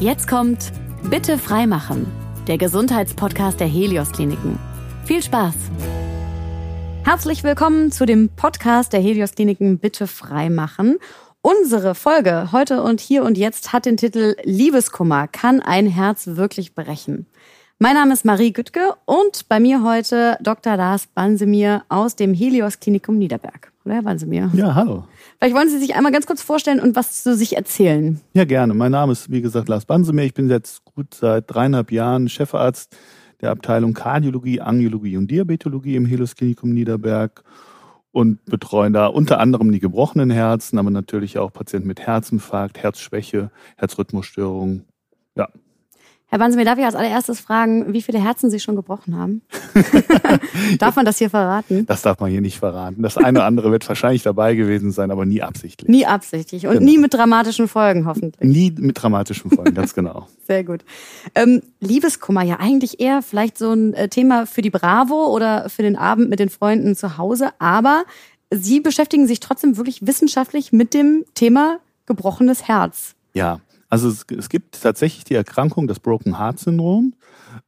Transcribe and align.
Jetzt 0.00 0.28
kommt 0.28 0.72
Bitte 1.10 1.36
freimachen, 1.36 2.06
der 2.46 2.56
Gesundheitspodcast 2.56 3.60
der 3.60 3.66
Helios 3.66 4.12
Kliniken. 4.12 4.58
Viel 5.04 5.22
Spaß! 5.22 5.54
Herzlich 7.04 7.44
willkommen 7.44 7.92
zu 7.92 8.06
dem 8.06 8.30
Podcast 8.30 8.94
der 8.94 9.00
Helios 9.00 9.32
Kliniken 9.32 9.78
Bitte 9.78 10.06
freimachen. 10.06 10.96
Unsere 11.42 11.94
Folge 11.94 12.48
heute 12.50 12.82
und 12.82 13.02
hier 13.02 13.24
und 13.24 13.36
jetzt 13.36 13.74
hat 13.74 13.84
den 13.84 13.98
Titel 13.98 14.36
Liebeskummer 14.42 15.28
kann 15.28 15.60
ein 15.60 15.86
Herz 15.86 16.28
wirklich 16.28 16.74
brechen. 16.74 17.26
Mein 17.78 17.92
Name 17.92 18.14
ist 18.14 18.24
Marie 18.24 18.54
Güttke 18.54 18.94
und 19.04 19.50
bei 19.50 19.60
mir 19.60 19.84
heute 19.84 20.38
Dr. 20.40 20.78
Lars 20.78 21.08
Bansemir 21.08 21.84
aus 21.90 22.16
dem 22.16 22.32
Helios 22.32 22.80
Klinikum 22.80 23.18
Niederberg. 23.18 23.69
Oder 23.84 23.94
Herr 23.94 24.02
Bansemir? 24.02 24.50
Ja, 24.52 24.74
hallo. 24.74 25.04
Vielleicht 25.38 25.54
wollen 25.54 25.70
Sie 25.70 25.78
sich 25.78 25.94
einmal 25.94 26.12
ganz 26.12 26.26
kurz 26.26 26.42
vorstellen 26.42 26.80
und 26.80 26.96
was 26.96 27.22
zu 27.22 27.34
sich 27.34 27.56
erzählen. 27.56 28.20
Ja, 28.34 28.44
gerne. 28.44 28.74
Mein 28.74 28.92
Name 28.92 29.12
ist, 29.12 29.30
wie 29.30 29.40
gesagt, 29.40 29.68
Lars 29.68 29.86
Bansemir. 29.86 30.24
Ich 30.24 30.34
bin 30.34 30.50
jetzt 30.50 30.84
gut 30.84 31.14
seit 31.14 31.44
dreieinhalb 31.46 31.90
Jahren 31.90 32.28
Chefarzt 32.28 32.96
der 33.40 33.50
Abteilung 33.50 33.94
Kardiologie, 33.94 34.60
Angiologie 34.60 35.16
und 35.16 35.30
Diabetologie 35.30 35.96
im 35.96 36.04
Helios 36.04 36.34
Klinikum 36.34 36.72
Niederberg 36.72 37.42
und 38.12 38.44
betreuen 38.44 38.92
da 38.92 39.06
unter 39.06 39.40
anderem 39.40 39.72
die 39.72 39.80
gebrochenen 39.80 40.30
Herzen, 40.30 40.78
aber 40.78 40.90
natürlich 40.90 41.38
auch 41.38 41.52
Patienten 41.52 41.88
mit 41.88 42.00
Herzinfarkt, 42.00 42.78
Herzschwäche, 42.78 43.50
Herzrhythmusstörungen. 43.76 44.84
Ja, 45.36 45.48
Herr 46.30 46.38
Bansemir, 46.38 46.64
darf 46.64 46.78
ich 46.78 46.84
als 46.84 46.94
allererstes 46.94 47.40
fragen, 47.40 47.92
wie 47.92 48.02
viele 48.02 48.22
Herzen 48.22 48.50
Sie 48.50 48.60
schon 48.60 48.76
gebrochen 48.76 49.18
haben? 49.18 49.42
darf 50.78 50.94
man 50.94 51.04
das 51.04 51.18
hier 51.18 51.28
verraten? 51.28 51.86
Das 51.86 52.02
darf 52.02 52.20
man 52.20 52.30
hier 52.30 52.40
nicht 52.40 52.60
verraten. 52.60 53.02
Das 53.02 53.16
eine 53.16 53.40
oder 53.40 53.46
andere 53.46 53.72
wird 53.72 53.88
wahrscheinlich 53.88 54.22
dabei 54.22 54.54
gewesen 54.54 54.92
sein, 54.92 55.10
aber 55.10 55.26
nie 55.26 55.42
absichtlich. 55.42 55.88
Nie 55.88 56.06
absichtlich 56.06 56.68
und 56.68 56.74
genau. 56.74 56.84
nie 56.84 56.98
mit 56.98 57.14
dramatischen 57.14 57.66
Folgen 57.66 58.06
hoffentlich. 58.06 58.48
Nie 58.48 58.72
mit 58.78 59.02
dramatischen 59.02 59.50
Folgen, 59.50 59.74
ganz 59.74 59.92
genau. 59.92 60.28
Sehr 60.46 60.62
gut. 60.62 60.84
Ähm, 61.34 61.62
Liebeskummer, 61.80 62.44
ja 62.44 62.60
eigentlich 62.60 63.00
eher 63.00 63.22
vielleicht 63.22 63.58
so 63.58 63.72
ein 63.72 63.92
äh, 63.94 64.08
Thema 64.08 64.46
für 64.46 64.62
die 64.62 64.70
Bravo 64.70 65.34
oder 65.34 65.68
für 65.68 65.82
den 65.82 65.96
Abend 65.96 66.30
mit 66.30 66.38
den 66.38 66.48
Freunden 66.48 66.94
zu 66.94 67.18
Hause, 67.18 67.50
aber 67.58 68.04
Sie 68.52 68.80
beschäftigen 68.80 69.26
sich 69.26 69.40
trotzdem 69.40 69.76
wirklich 69.76 70.06
wissenschaftlich 70.06 70.72
mit 70.72 70.94
dem 70.94 71.24
Thema 71.34 71.78
gebrochenes 72.06 72.68
Herz. 72.68 73.14
Ja, 73.32 73.60
also 73.90 74.08
es, 74.08 74.24
es 74.36 74.48
gibt 74.48 74.80
tatsächlich 74.80 75.24
die 75.24 75.34
Erkrankung, 75.34 75.86
das 75.86 76.00
Broken 76.00 76.38
Heart 76.38 76.60
Syndrom. 76.60 77.14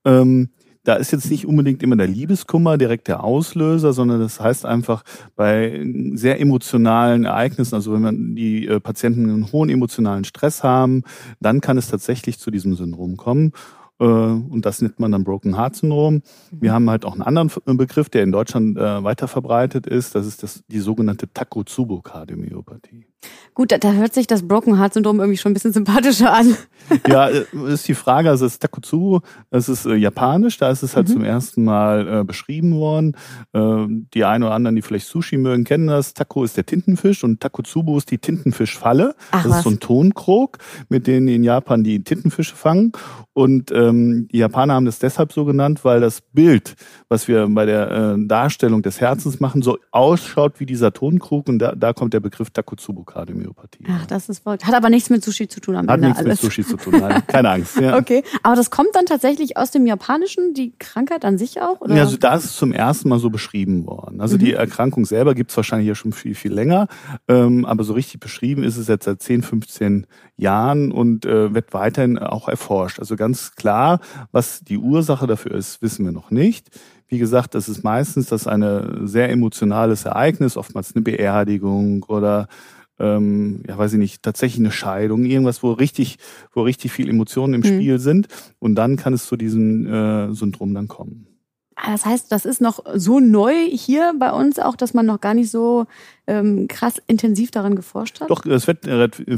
Ähm, 0.05 0.51
da 0.84 0.95
ist 0.95 1.12
jetzt 1.12 1.31
nicht 1.31 1.47
unbedingt 1.47 1.83
immer 1.83 1.97
der 1.97 2.09
Liebeskummer 2.09 2.77
direkt 2.77 3.06
der 3.06 3.23
Auslöser, 3.23 3.92
sondern 3.92 4.20
das 4.20 4.41
heißt 4.41 4.67
einfach 4.67 5.05
bei 5.37 5.84
sehr 6.14 6.41
emotionalen 6.41 7.25
Ereignissen, 7.25 7.75
also 7.75 7.92
wenn 7.92 8.03
man 8.03 8.34
die 8.34 8.67
äh, 8.67 8.81
Patienten 8.81 9.31
einen 9.31 9.53
hohen 9.53 9.69
emotionalen 9.69 10.25
Stress 10.25 10.64
haben, 10.64 11.05
dann 11.41 11.61
kann 11.61 11.79
es 11.79 11.89
tatsächlich 11.89 12.39
zu 12.39 12.51
diesem 12.51 12.75
Syndrom 12.75 13.17
kommen. 13.17 13.53
Äh, 14.01 14.05
und 14.05 14.62
das 14.67 14.83
nennt 14.83 14.98
man 14.98 15.12
dann 15.12 15.23
Broken 15.23 15.57
Heart 15.57 15.77
Syndrom. 15.77 16.23
Wir 16.51 16.73
haben 16.73 16.91
halt 16.91 17.05
auch 17.05 17.12
einen 17.12 17.23
anderen 17.23 17.51
Begriff, 17.77 18.09
der 18.09 18.25
in 18.25 18.33
Deutschland 18.33 18.77
äh, 18.77 19.05
weiter 19.05 19.29
verbreitet 19.29 19.86
ist. 19.86 20.17
Das 20.17 20.27
ist 20.27 20.42
das, 20.42 20.64
die 20.67 20.81
sogenannte 20.81 21.33
Takotsubo-Kardiomyopathie. 21.33 23.12
Gut, 23.55 23.70
da, 23.70 23.77
da, 23.77 23.92
hört 23.92 24.15
sich 24.15 24.27
das 24.27 24.48
Broken 24.48 24.78
Heart 24.78 24.95
Syndrom 24.95 25.20
irgendwie 25.20 25.37
schon 25.37 25.51
ein 25.51 25.55
bisschen 25.55 25.73
sympathischer 25.73 26.33
an. 26.33 26.56
Ja, 27.09 27.29
äh, 27.29 27.45
ist 27.69 27.87
die 27.87 27.95
Frage, 27.95 28.29
also 28.29 28.45
das 28.45 28.59
Takotsubo, 28.59 29.23
das 29.51 29.69
ist 29.69 29.87
äh, 29.87 29.95
japanisch, 29.95 30.59
da 30.59 30.69
ist 30.69 30.83
es 30.83 30.97
halt 30.97 31.09
mhm. 31.09 31.12
zum 31.12 31.25
ersten 31.25 31.64
Mal 31.64 32.20
äh, 32.20 32.25
beschrieben 32.25 32.75
worden. 32.75 33.17
Äh, 33.53 33.87
die 34.12 34.25
einen 34.25 34.42
oder 34.42 34.53
anderen, 34.53 34.75
die 34.75 34.83
vielleicht 34.83 35.06
Sushi 35.06 35.37
mögen, 35.39 35.62
kennen 35.62 35.87
das. 35.87 36.12
Tako 36.12 36.42
ist 36.42 36.56
der 36.56 36.67
Tintenfisch 36.67 37.23
und 37.23 37.41
Takotsubo 37.41 37.97
ist 37.97 38.11
die 38.11 38.19
Tintenfischfalle. 38.19 39.14
Ach, 39.31 39.42
das 39.42 39.51
was? 39.51 39.59
ist 39.59 39.64
so 39.64 39.70
ein 39.70 39.81
Tonkrog, 39.81 40.59
mit 40.89 41.07
denen 41.07 41.29
in 41.29 41.45
Japan 41.45 41.84
die 41.84 42.03
Tintenfische 42.03 42.57
fangen. 42.57 42.92
Und 43.33 43.70
ähm, 43.70 44.29
die 44.31 44.39
Japaner 44.39 44.75
haben 44.75 44.84
das 44.84 44.98
deshalb 44.98 45.33
so 45.33 45.45
genannt, 45.45 45.84
weil 45.84 46.01
das 46.01 46.20
Bild, 46.20 46.75
was 47.09 47.29
wir 47.29 47.47
bei 47.48 47.64
der 47.64 47.91
äh, 47.91 48.27
Darstellung 48.27 48.83
des 48.83 49.01
Herzens 49.01 49.41
machen, 49.41 49.63
so 49.63 49.79
ausschaut 49.91 50.58
wie 50.58 50.67
dieser 50.67 50.92
Tonkrug. 50.92 51.48
Und 51.48 51.58
da, 51.61 51.74
da 51.74 51.92
kommt 51.95 52.13
der 52.13 52.20
Begriff 52.20 52.51
Takotsubo 52.51 53.05
Kardiomyopathie. 53.12 53.84
Ach, 53.89 54.06
das 54.06 54.28
ist 54.28 54.42
verrückt. 54.42 54.64
Hat 54.67 54.74
aber 54.74 54.89
nichts 54.89 55.11
mit 55.11 55.23
Sushi 55.23 55.48
zu 55.48 55.61
tun 55.61 55.77
am 55.77 55.86
Hat 55.89 55.96
Ende 55.96 56.08
nichts 56.08 56.23
alles. 56.23 56.42
mit 56.42 56.52
Sushi 56.52 56.64
zu 56.64 56.77
tun, 56.77 57.00
nein. 57.00 57.23
Keine 57.27 57.50
Angst. 57.50 57.77
Ja. 57.80 57.92
Okay, 58.02 58.24
aber 58.42 58.56
das 58.56 58.70
kommt 58.70 58.89
dann 58.95 59.06
tatsächlich 59.06 59.56
aus 59.56 59.70
dem 59.70 59.86
Japanischen, 59.86 60.55
die 60.55 60.73
Krankheit 60.78 61.24
an 61.24 61.39
sich 61.39 61.61
auch? 61.61 61.80
Oder? 61.80 61.95
Ja, 61.95 62.02
also 62.02 62.17
da 62.17 62.34
ist 62.34 62.45
es 62.45 62.56
zum 62.56 62.73
ersten 62.73 63.08
Mal 63.08 63.18
so 63.18 63.30
beschrieben 63.30 63.86
worden. 63.86 64.20
Also 64.20 64.36
mhm. 64.36 64.40
die 64.40 64.52
Erkrankung 64.55 65.05
selber 65.05 65.34
gibt 65.34 65.50
es 65.50 65.56
wahrscheinlich 65.56 65.86
ja 65.86 65.95
schon 65.95 66.12
viel, 66.12 66.34
viel 66.34 66.52
länger. 66.52 66.89
Ähm, 67.28 67.64
aber 67.64 67.84
so 67.84 67.92
richtig 67.92 68.18
beschrieben 68.18 68.64
ist 68.64 68.77
es 68.77 68.89
jetzt 68.89 69.05
seit 69.05 69.23
10, 69.23 69.42
15 69.42 70.06
Jahren 70.36 70.90
und 70.90 71.27
äh, 71.27 71.55
wird 71.55 71.74
weiterhin 71.74 72.18
auch 72.18 72.48
erforscht. 72.48 72.98
Also 72.98 73.14
ganz 73.17 73.55
klar, 73.55 74.00
was 74.33 74.61
die 74.61 74.79
Ursache 74.79 75.27
dafür 75.27 75.52
ist, 75.52 75.83
wissen 75.83 76.05
wir 76.05 76.12
noch 76.12 76.30
nicht. 76.30 76.70
Wie 77.12 77.18
gesagt, 77.18 77.55
das 77.55 77.68
ist 77.68 77.84
meistens 77.84 78.27
das 78.29 78.46
eine 78.46 79.00
sehr 79.06 79.29
emotionales 79.29 80.06
Ereignis, 80.06 80.56
oftmals 80.56 80.94
eine 80.94 81.02
Beerdigung 81.02 82.05
oder 82.05 82.48
ähm, 83.02 83.63
ja, 83.68 83.77
weiß 83.77 83.92
ich 83.95 83.98
nicht, 83.98 84.23
tatsächlich 84.23 84.61
eine 84.61 84.70
Scheidung, 84.70 85.24
irgendwas, 85.24 85.63
wo 85.63 85.73
richtig, 85.73 86.18
wo 86.52 86.63
richtig 86.63 86.92
viel 86.92 87.08
Emotionen 87.08 87.55
im 87.55 87.61
mhm. 87.61 87.64
Spiel 87.67 87.98
sind. 87.98 88.29
Und 88.58 88.77
dann 88.77 88.96
kann 88.96 89.13
es 89.13 89.27
zu 89.27 89.36
diesem 89.36 89.86
äh, 89.86 90.33
Syndrom 90.33 90.73
dann 90.73 90.89
kommen. 90.89 91.27
Ah, 91.74 91.91
das 91.91 92.07
heißt, 92.07 92.30
das 92.30 92.45
ist 92.45 92.61
noch 92.61 92.85
so 92.95 93.18
neu 93.18 93.55
hier 93.68 94.14
bei 94.18 94.30
uns 94.30 94.58
auch, 94.58 94.77
dass 94.77 94.95
man 94.95 95.05
noch 95.05 95.20
gar 95.20 95.35
nicht 95.35 95.51
so 95.51 95.86
ähm, 96.27 96.69
krass 96.69 97.01
intensiv 97.07 97.51
daran 97.51 97.77
geforscht 97.77 98.21
hat? 98.21 98.31
Doch, 98.31 98.45
es 98.47 98.67
wird 98.67 98.87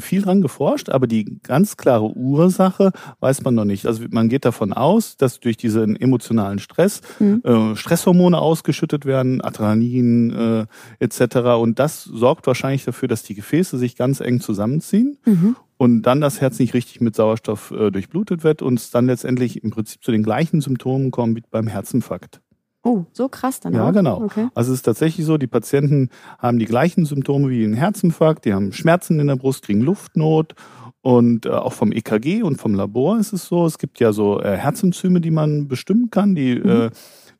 viel 0.02 0.22
daran 0.22 0.42
geforscht, 0.42 0.88
aber 0.88 1.06
die 1.06 1.38
ganz 1.42 1.76
klare 1.76 2.04
Ursache 2.16 2.92
weiß 3.20 3.42
man 3.42 3.54
noch 3.54 3.64
nicht. 3.64 3.86
Also 3.86 4.04
man 4.10 4.28
geht 4.28 4.44
davon 4.44 4.72
aus, 4.72 5.16
dass 5.16 5.40
durch 5.40 5.56
diesen 5.56 5.96
emotionalen 5.96 6.58
Stress 6.58 7.00
mhm. 7.18 7.42
äh, 7.44 7.76
Stresshormone 7.76 8.38
ausgeschüttet 8.38 9.06
werden, 9.06 9.40
Adrenalin 9.40 10.66
äh, 11.00 11.04
etc. 11.04 11.36
Und 11.60 11.78
das 11.78 12.04
sorgt 12.04 12.46
wahrscheinlich 12.46 12.84
dafür, 12.84 13.08
dass 13.08 13.22
die 13.22 13.34
Gefäße 13.34 13.78
sich 13.78 13.96
ganz 13.96 14.20
eng 14.20 14.40
zusammenziehen. 14.40 15.18
Mhm 15.24 15.56
und 15.76 16.02
dann 16.02 16.20
das 16.20 16.40
Herz 16.40 16.58
nicht 16.58 16.74
richtig 16.74 17.00
mit 17.00 17.16
Sauerstoff 17.16 17.70
äh, 17.70 17.90
durchblutet 17.90 18.44
wird 18.44 18.62
und 18.62 18.78
es 18.78 18.90
dann 18.90 19.06
letztendlich 19.06 19.62
im 19.62 19.70
Prinzip 19.70 20.02
zu 20.02 20.12
den 20.12 20.22
gleichen 20.22 20.60
Symptomen 20.60 21.10
kommt 21.10 21.36
wie 21.36 21.42
beim 21.50 21.66
Herzinfarkt. 21.66 22.40
Oh, 22.84 23.06
so 23.12 23.28
krass 23.28 23.60
dann. 23.60 23.72
Ja, 23.72 23.88
auch? 23.88 23.92
genau. 23.92 24.22
Okay. 24.22 24.48
Also 24.54 24.72
es 24.72 24.80
ist 24.80 24.82
tatsächlich 24.82 25.24
so, 25.24 25.38
die 25.38 25.46
Patienten 25.46 26.10
haben 26.38 26.58
die 26.58 26.66
gleichen 26.66 27.06
Symptome 27.06 27.48
wie 27.48 27.64
ein 27.64 27.72
Herzinfarkt, 27.72 28.44
die 28.44 28.52
haben 28.52 28.72
Schmerzen 28.72 29.18
in 29.18 29.26
der 29.26 29.36
Brust, 29.36 29.64
kriegen 29.64 29.80
Luftnot 29.80 30.54
und 31.00 31.46
äh, 31.46 31.50
auch 31.50 31.72
vom 31.72 31.92
EKG 31.92 32.42
und 32.42 32.60
vom 32.60 32.74
Labor 32.74 33.18
ist 33.18 33.32
es 33.32 33.46
so, 33.46 33.64
es 33.64 33.78
gibt 33.78 34.00
ja 34.00 34.12
so 34.12 34.38
äh, 34.40 34.56
Herzenzyme, 34.56 35.22
die 35.22 35.30
man 35.30 35.66
bestimmen 35.66 36.10
kann, 36.10 36.34
die 36.34 36.56
mhm. 36.56 36.70
äh, 36.70 36.90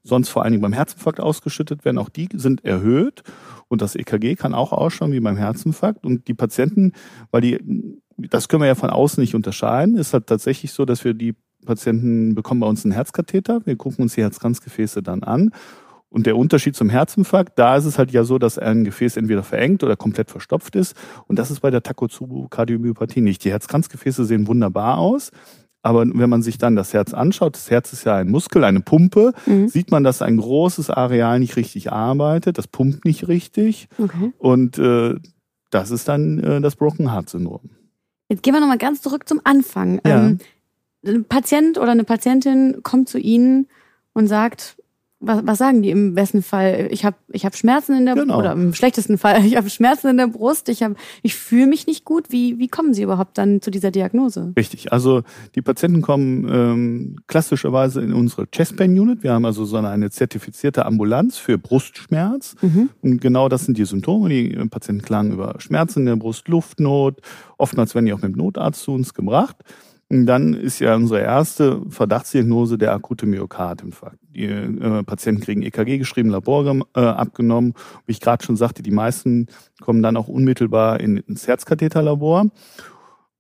sonst 0.03 0.31
vor 0.31 0.43
allen 0.43 0.53
Dingen 0.53 0.63
beim 0.63 0.73
Herzinfarkt 0.73 1.21
ausgeschüttet 1.21 1.85
werden, 1.85 1.99
auch 1.99 2.09
die 2.09 2.29
sind 2.33 2.65
erhöht 2.65 3.23
und 3.69 3.83
das 3.83 3.97
EKG 3.97 4.37
kann 4.37 4.55
auch 4.55 4.73
ausschauen 4.73 5.13
wie 5.13 5.21
beim 5.21 5.37
Herzinfarkt 5.37 6.07
und 6.07 6.27
die 6.27 6.35
Patienten, 6.35 6.93
weil 7.31 7.43
die 7.43 8.01
das 8.17 8.49
können 8.49 8.63
wir 8.63 8.69
ja 8.69 8.77
von 8.77 8.91
außen 8.91 9.21
nicht 9.21 9.35
unterscheiden, 9.35 9.97
ist 9.97 10.15
halt 10.15 10.29
tatsächlich 10.29 10.73
so, 10.73 10.85
dass 10.85 11.05
wir 11.05 11.15
die 11.15 11.35
Patienten 11.65 12.35
bekommen 12.35 12.61
bei 12.61 12.67
uns 12.67 12.85
einen 12.85 12.93
Herzkatheter. 12.93 13.61
Wir 13.65 13.77
gucken 13.77 14.03
uns 14.03 14.15
die 14.15 14.23
Herzkranzgefäße 14.23 15.03
dann 15.03 15.23
an. 15.23 15.51
Und 16.09 16.27
der 16.27 16.37
Unterschied 16.37 16.77
zum 16.77 16.91
Herzinfarkt, 16.91 17.59
da 17.59 17.77
ist 17.77 17.87
es 17.87 17.99
halt 17.99 18.13
ja 18.13 18.23
so, 18.23 18.39
dass 18.39 18.57
ein 18.57 18.85
Gefäß 18.85 19.17
entweder 19.17 19.43
verengt 19.43 19.83
oder 19.83 19.97
komplett 19.97 20.31
verstopft 20.31 20.77
ist. 20.77 20.95
Und 21.27 21.41
das 21.41 21.51
ist 21.51 21.59
bei 21.59 21.73
der 21.73 21.83
Takotsubo-Kardiomyopathie 21.83 23.21
nicht. 23.21 23.45
Die 23.45 23.51
Herzkranzgefäße 23.51 24.25
sehen 24.25 24.47
wunderbar 24.47 24.99
aus. 24.99 25.33
Aber 25.83 26.07
wenn 26.07 26.31
man 26.31 26.43
sich 26.43 26.57
dann 26.57 26.77
das 26.77 26.95
Herz 26.95 27.13
anschaut, 27.13 27.57
das 27.57 27.71
Herz 27.71 27.93
ist 27.93 28.05
ja 28.05 28.15
ein 28.15 28.31
Muskel, 28.31 28.65
eine 28.65 28.81
Pumpe, 28.81 29.33
mhm. 29.45 29.69
sieht 29.69 29.91
man, 29.91 30.05
dass 30.05 30.23
ein 30.23 30.37
großes 30.37 30.89
Areal 30.89 31.41
nicht 31.41 31.57
richtig 31.57 31.93
arbeitet, 31.93 32.57
das 32.59 32.69
pumpt 32.69 33.05
nicht 33.05 33.29
richtig. 33.29 33.89
Okay. 33.99 34.33
Und 34.39 34.79
äh, 34.79 35.17
das 35.71 35.91
ist 35.91 36.09
dann 36.09 36.39
äh, 36.39 36.61
das 36.61 36.77
Broken 36.77 37.13
Heart 37.13 37.29
Syndrom. 37.29 37.71
Jetzt 38.29 38.43
gehen 38.43 38.55
wir 38.55 38.61
nochmal 38.61 38.79
ganz 38.79 39.03
zurück 39.03 39.29
zum 39.29 39.41
Anfang. 39.45 40.01
Ja. 40.07 40.27
Ähm, 40.27 40.39
ein 41.07 41.25
Patient 41.25 41.79
oder 41.79 41.93
eine 41.93 42.05
Patientin 42.05 42.83
kommt 42.83 43.09
zu 43.09 43.19
Ihnen 43.19 43.69
und 44.13 44.27
sagt, 44.27 44.77
was, 45.27 45.47
was 45.47 45.59
sagen 45.59 45.83
die 45.83 45.91
im 45.91 46.15
besten 46.15 46.43
Fall? 46.43 46.89
Ich 46.91 47.05
habe 47.05 47.17
ich 47.31 47.45
hab 47.45 47.57
Schmerzen 47.57 47.97
in 47.97 48.05
der 48.05 48.15
genau. 48.15 48.39
oder 48.39 48.53
im 48.53 48.75
schlechtesten 48.75 49.19
Fall, 49.19 49.45
ich 49.45 49.57
habe 49.57 49.71
Schmerzen 49.71 50.09
in 50.09 50.17
der 50.17 50.27
Brust, 50.27 50.69
ich 50.69 50.83
habe 50.83 50.95
ich 51.23 51.35
fühle 51.35 51.67
mich 51.67 51.87
nicht 51.87 52.05
gut. 52.05 52.31
Wie 52.31 52.59
wie 52.59 52.69
kommen 52.69 52.95
sie 52.95 53.03
überhaupt 53.03 53.39
dann 53.39 53.61
zu 53.61 53.71
dieser 53.71 53.91
Diagnose? 53.91 54.53
Richtig, 54.57 54.93
also 54.93 55.23
die 55.55 55.63
Patienten 55.63 56.03
kommen 56.03 56.49
ähm, 56.51 57.17
klassischerweise 57.27 58.01
in 58.01 58.13
unsere 58.13 58.47
Chest 58.51 58.77
Pain 58.77 58.99
Unit. 58.99 59.23
Wir 59.23 59.33
haben 59.33 59.45
also 59.45 59.65
so 59.65 59.77
eine, 59.77 59.89
eine 59.89 60.11
zertifizierte 60.11 60.85
Ambulanz 60.87 61.39
für 61.39 61.59
Brustschmerz 61.59 62.57
mhm. 62.61 62.91
und 63.03 63.21
genau 63.21 63.49
das 63.49 63.65
sind 63.65 63.79
die 63.79 63.85
Symptome. 63.85 64.29
Die 64.29 64.51
Patienten 64.71 65.03
klagen 65.03 65.33
über 65.33 65.57
Schmerzen 65.59 66.01
in 66.01 66.07
der 66.07 66.17
Brust, 66.17 66.49
Luftnot. 66.49 67.21
Oftmals 67.59 67.95
werden 67.95 68.07
die 68.07 68.13
auch 68.13 68.23
mit 68.23 68.35
dem 68.35 68.39
Notarzt 68.39 68.83
zu 68.83 68.93
uns 68.93 69.15
gebracht. 69.15 69.57
Dann 70.23 70.55
ist 70.55 70.79
ja 70.79 70.95
unsere 70.95 71.21
erste 71.21 71.83
Verdachtsdiagnose 71.89 72.79
der 72.79 72.93
akute 72.93 73.27
Myokardinfarkt. 73.27 74.19
Die 74.35 74.45
äh, 74.45 75.03
Patienten 75.03 75.43
kriegen 75.43 75.63
EKG 75.63 75.99
geschrieben, 75.99 76.31
Labor 76.31 76.83
äh, 76.95 77.01
abgenommen. 77.01 77.75
Wie 78.07 78.13
ich 78.13 78.21
gerade 78.21 78.45
schon 78.45 78.57
sagte, 78.57 78.83
die 78.83 78.93
meisten 78.93 79.49
kommen 79.81 80.03
dann 80.03 80.17
auch 80.17 80.29
unmittelbar 80.29 81.01
in, 81.01 81.17
ins 81.17 81.49
Herzkatheterlabor. 81.49 82.47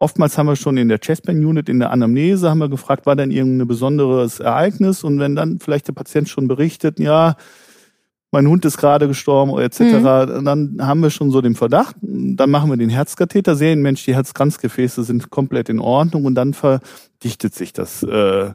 oftmals 0.00 0.36
haben 0.36 0.46
wir 0.46 0.56
schon 0.56 0.76
in 0.76 0.88
der 0.88 0.98
Chestband 0.98 1.44
Unit, 1.44 1.68
in 1.68 1.78
der 1.78 1.90
Anamnese, 1.90 2.50
haben 2.50 2.58
wir 2.58 2.68
gefragt, 2.68 3.06
war 3.06 3.16
denn 3.16 3.30
irgendein 3.30 3.68
besonderes 3.68 4.40
Ereignis? 4.40 5.04
Und 5.04 5.20
wenn 5.20 5.36
dann 5.36 5.60
vielleicht 5.60 5.88
der 5.88 5.92
Patient 5.92 6.28
schon 6.28 6.48
berichtet, 6.48 6.98
ja, 6.98 7.36
mein 8.34 8.48
Hund 8.48 8.64
ist 8.64 8.78
gerade 8.78 9.06
gestorben 9.06 9.56
etc., 9.60 9.80
mhm. 9.80 10.44
dann 10.44 10.76
haben 10.80 11.00
wir 11.00 11.10
schon 11.10 11.30
so 11.30 11.40
den 11.40 11.54
Verdacht. 11.54 11.94
Dann 12.02 12.50
machen 12.50 12.68
wir 12.68 12.76
den 12.76 12.90
Herzkatheter, 12.90 13.54
sehen, 13.54 13.80
Mensch, 13.80 14.04
die 14.04 14.14
Herzkranzgefäße 14.14 15.04
sind 15.04 15.30
komplett 15.30 15.68
in 15.68 15.78
Ordnung 15.78 16.24
und 16.24 16.34
dann 16.34 16.52
verdichtet 16.52 17.54
sich 17.54 17.72
das, 17.72 18.02
äh, 18.02 18.46
äh, 18.46 18.52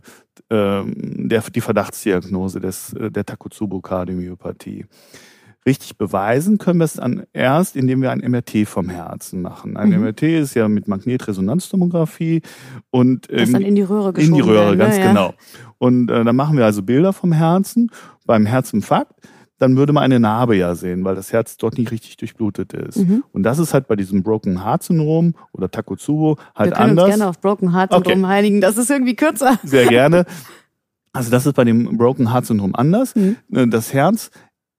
der, 0.50 1.42
die 1.56 1.62
Verdachtsdiagnose 1.62 2.60
des, 2.60 2.92
äh, 2.92 3.10
der 3.10 3.26
Takotsubo-Kardiomyopathie. 3.26 4.86
Richtig 5.66 5.98
beweisen 5.98 6.58
können 6.58 6.80
wir 6.80 6.86
es 6.86 6.94
dann 6.94 7.24
erst, 7.31 7.78
indem 7.78 8.02
wir 8.02 8.12
ein 8.12 8.20
MRT 8.20 8.66
vom 8.66 8.90
Herzen 8.90 9.42
machen. 9.42 9.78
Ein 9.78 9.92
mhm. 9.92 10.02
MRT 10.02 10.24
ist 10.24 10.56
ja 10.56 10.68
mit 10.68 10.90
Magnetresonanztomographie 10.90 12.42
und 12.92 13.31
das 13.31 13.52
dann 13.52 13.62
in 13.62 13.76
die 13.76 13.84
Röhre 13.84 14.12
geschoben 14.12 14.40
In 14.40 14.44
die 14.44 14.50
Röhre, 14.50 14.78
werden, 14.78 14.80
ganz 14.80 14.98
ne? 14.98 15.04
genau. 15.04 15.34
Und 15.78 16.12
äh, 16.12 16.26
dann 16.26 16.36
machen 16.36 16.58
wir 16.58 16.66
also 16.66 16.84
Bilder 16.84 17.14
vom 17.14 17.31
Herzen. 17.31 17.92
Beim 18.26 18.46
Herzinfarkt 18.46 19.14
dann 19.59 19.77
würde 19.77 19.94
man 19.94 20.03
eine 20.03 20.19
Narbe 20.19 20.56
ja 20.56 20.73
sehen, 20.73 21.03
weil 21.03 21.15
das 21.15 21.31
Herz 21.31 21.57
dort 21.57 21.77
nicht 21.77 21.91
richtig 21.91 22.17
durchblutet 22.17 22.73
ist. 22.73 22.97
Mhm. 22.97 23.23
Und 23.31 23.44
das 23.44 23.59
ist 23.59 23.73
halt 23.73 23.88
bei 23.88 23.95
diesem 23.95 24.23
Broken 24.23 24.63
Heart 24.63 24.83
Syndrom 24.83 25.35
oder 25.51 25.69
Takotsubo 25.69 26.38
halt 26.56 26.71
Wir 26.71 26.75
können 26.77 26.89
anders. 26.91 27.06
Uns 27.06 27.15
gerne 27.15 27.29
auf 27.29 27.39
Broken 27.39 27.75
Heart 27.75 27.91
Syndrom 27.94 28.23
okay. 28.23 28.33
einigen, 28.33 28.61
das 28.61 28.77
ist 28.77 28.89
irgendwie 28.89 29.15
kürzer. 29.15 29.59
Sehr 29.63 29.88
gerne. 29.89 30.25
Also 31.11 31.29
das 31.29 31.45
ist 31.45 31.53
bei 31.53 31.65
dem 31.65 31.97
Broken 31.97 32.31
Heart 32.31 32.45
Syndrom 32.45 32.73
anders. 32.73 33.15
Mhm. 33.15 33.35
Äh, 33.53 33.67
das 33.67 33.94
Herz 33.94 34.31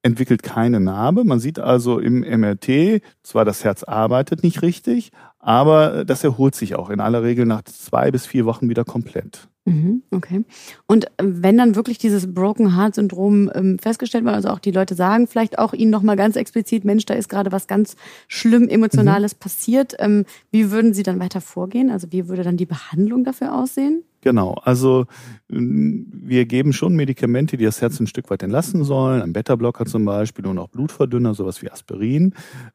entwickelt 0.02 0.42
keine 0.42 0.80
Narbe. 0.80 1.24
Man 1.24 1.40
sieht 1.40 1.58
also 1.58 1.98
im 1.98 2.20
MRT, 2.20 3.02
zwar 3.22 3.44
das 3.44 3.64
Herz 3.64 3.82
arbeitet 3.82 4.42
nicht 4.42 4.62
richtig, 4.62 5.10
aber 5.38 6.06
das 6.06 6.24
erholt 6.24 6.54
sich 6.54 6.74
auch 6.74 6.88
in 6.88 7.00
aller 7.00 7.22
Regel 7.22 7.44
nach 7.44 7.62
zwei 7.62 8.10
bis 8.10 8.26
vier 8.26 8.46
Wochen 8.46 8.70
wieder 8.70 8.84
komplett. 8.84 9.49
Mhm, 9.66 10.02
okay. 10.10 10.44
Und 10.86 11.06
äh, 11.06 11.08
wenn 11.18 11.58
dann 11.58 11.74
wirklich 11.74 11.98
dieses 11.98 12.32
Broken 12.32 12.76
Heart 12.76 12.94
Syndrom 12.94 13.50
ähm, 13.54 13.78
festgestellt 13.78 14.24
wird, 14.24 14.34
also 14.34 14.48
auch 14.48 14.58
die 14.58 14.70
Leute 14.70 14.94
sagen 14.94 15.26
vielleicht 15.26 15.58
auch 15.58 15.74
Ihnen 15.74 15.90
nochmal 15.90 16.16
ganz 16.16 16.36
explizit, 16.36 16.84
Mensch, 16.84 17.04
da 17.04 17.14
ist 17.14 17.28
gerade 17.28 17.52
was 17.52 17.66
ganz 17.66 17.96
schlimm 18.26 18.68
Emotionales 18.68 19.34
mhm. 19.34 19.38
passiert. 19.38 19.94
Ähm, 19.98 20.24
wie 20.50 20.70
würden 20.70 20.94
Sie 20.94 21.02
dann 21.02 21.20
weiter 21.20 21.40
vorgehen? 21.40 21.90
Also 21.90 22.10
wie 22.10 22.28
würde 22.28 22.42
dann 22.42 22.56
die 22.56 22.66
Behandlung 22.66 23.22
dafür 23.22 23.54
aussehen? 23.54 24.02
Genau, 24.22 24.54
also 24.64 25.06
ähm, 25.50 26.06
wir 26.10 26.46
geben 26.46 26.72
schon 26.72 26.94
Medikamente, 26.94 27.56
die 27.56 27.64
das 27.64 27.80
Herz 27.80 28.00
ein 28.00 28.06
Stück 28.06 28.30
weit 28.30 28.42
entlassen 28.42 28.84
sollen, 28.84 29.22
ein 29.22 29.32
Beta-Blocker 29.32 29.86
zum 29.86 30.04
Beispiel 30.04 30.46
und 30.46 30.58
auch 30.58 30.68
Blutverdünner, 30.68 31.34
sowas 31.34 31.62
wie 31.62 31.70
Aspirin. 31.70 32.34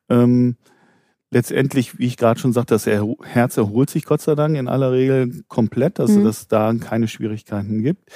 Ähm, 0.10 0.56
letztendlich, 1.36 2.00
wie 2.00 2.06
ich 2.06 2.16
gerade 2.16 2.40
schon 2.40 2.54
sagte, 2.54 2.76
das 2.76 2.86
Herz 2.86 3.58
erholt 3.58 3.90
sich 3.90 4.06
Gott 4.06 4.22
sei 4.22 4.36
Dank 4.36 4.56
in 4.56 4.70
aller 4.70 4.94
Regel 4.94 5.44
komplett, 5.50 6.00
also 6.00 6.20
mhm. 6.20 6.24
dass 6.24 6.42
es 6.44 6.48
da 6.48 6.74
keine 6.76 7.10
Schwierigkeiten 7.10 7.84
gibt. 7.84 8.10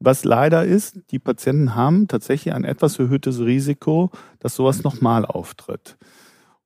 Was 0.00 0.22
leider 0.24 0.66
ist, 0.66 1.00
die 1.10 1.18
Patienten 1.18 1.74
haben 1.74 2.08
tatsächlich 2.08 2.54
ein 2.54 2.64
etwas 2.64 2.98
erhöhtes 2.98 3.40
Risiko, 3.40 4.10
dass 4.38 4.54
sowas 4.54 4.84
nochmal 4.84 5.24
auftritt. 5.24 5.96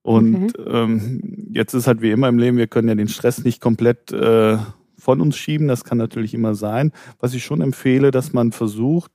Und 0.02 0.58
okay. 0.58 0.70
ähm, 0.70 1.48
jetzt 1.52 1.72
ist 1.72 1.86
halt 1.86 2.02
wie 2.02 2.10
immer 2.10 2.28
im 2.28 2.38
Leben, 2.40 2.56
wir 2.56 2.66
können 2.66 2.88
ja 2.88 2.96
den 2.96 3.06
Stress 3.06 3.44
nicht 3.44 3.60
komplett 3.60 4.10
äh, 4.10 4.58
von 4.98 5.20
uns 5.20 5.36
schieben, 5.36 5.68
das 5.68 5.84
kann 5.84 5.98
natürlich 5.98 6.34
immer 6.34 6.56
sein. 6.56 6.90
Was 7.20 7.32
ich 7.32 7.44
schon 7.44 7.60
empfehle, 7.60 8.10
dass 8.10 8.32
man 8.32 8.50
versucht, 8.50 9.12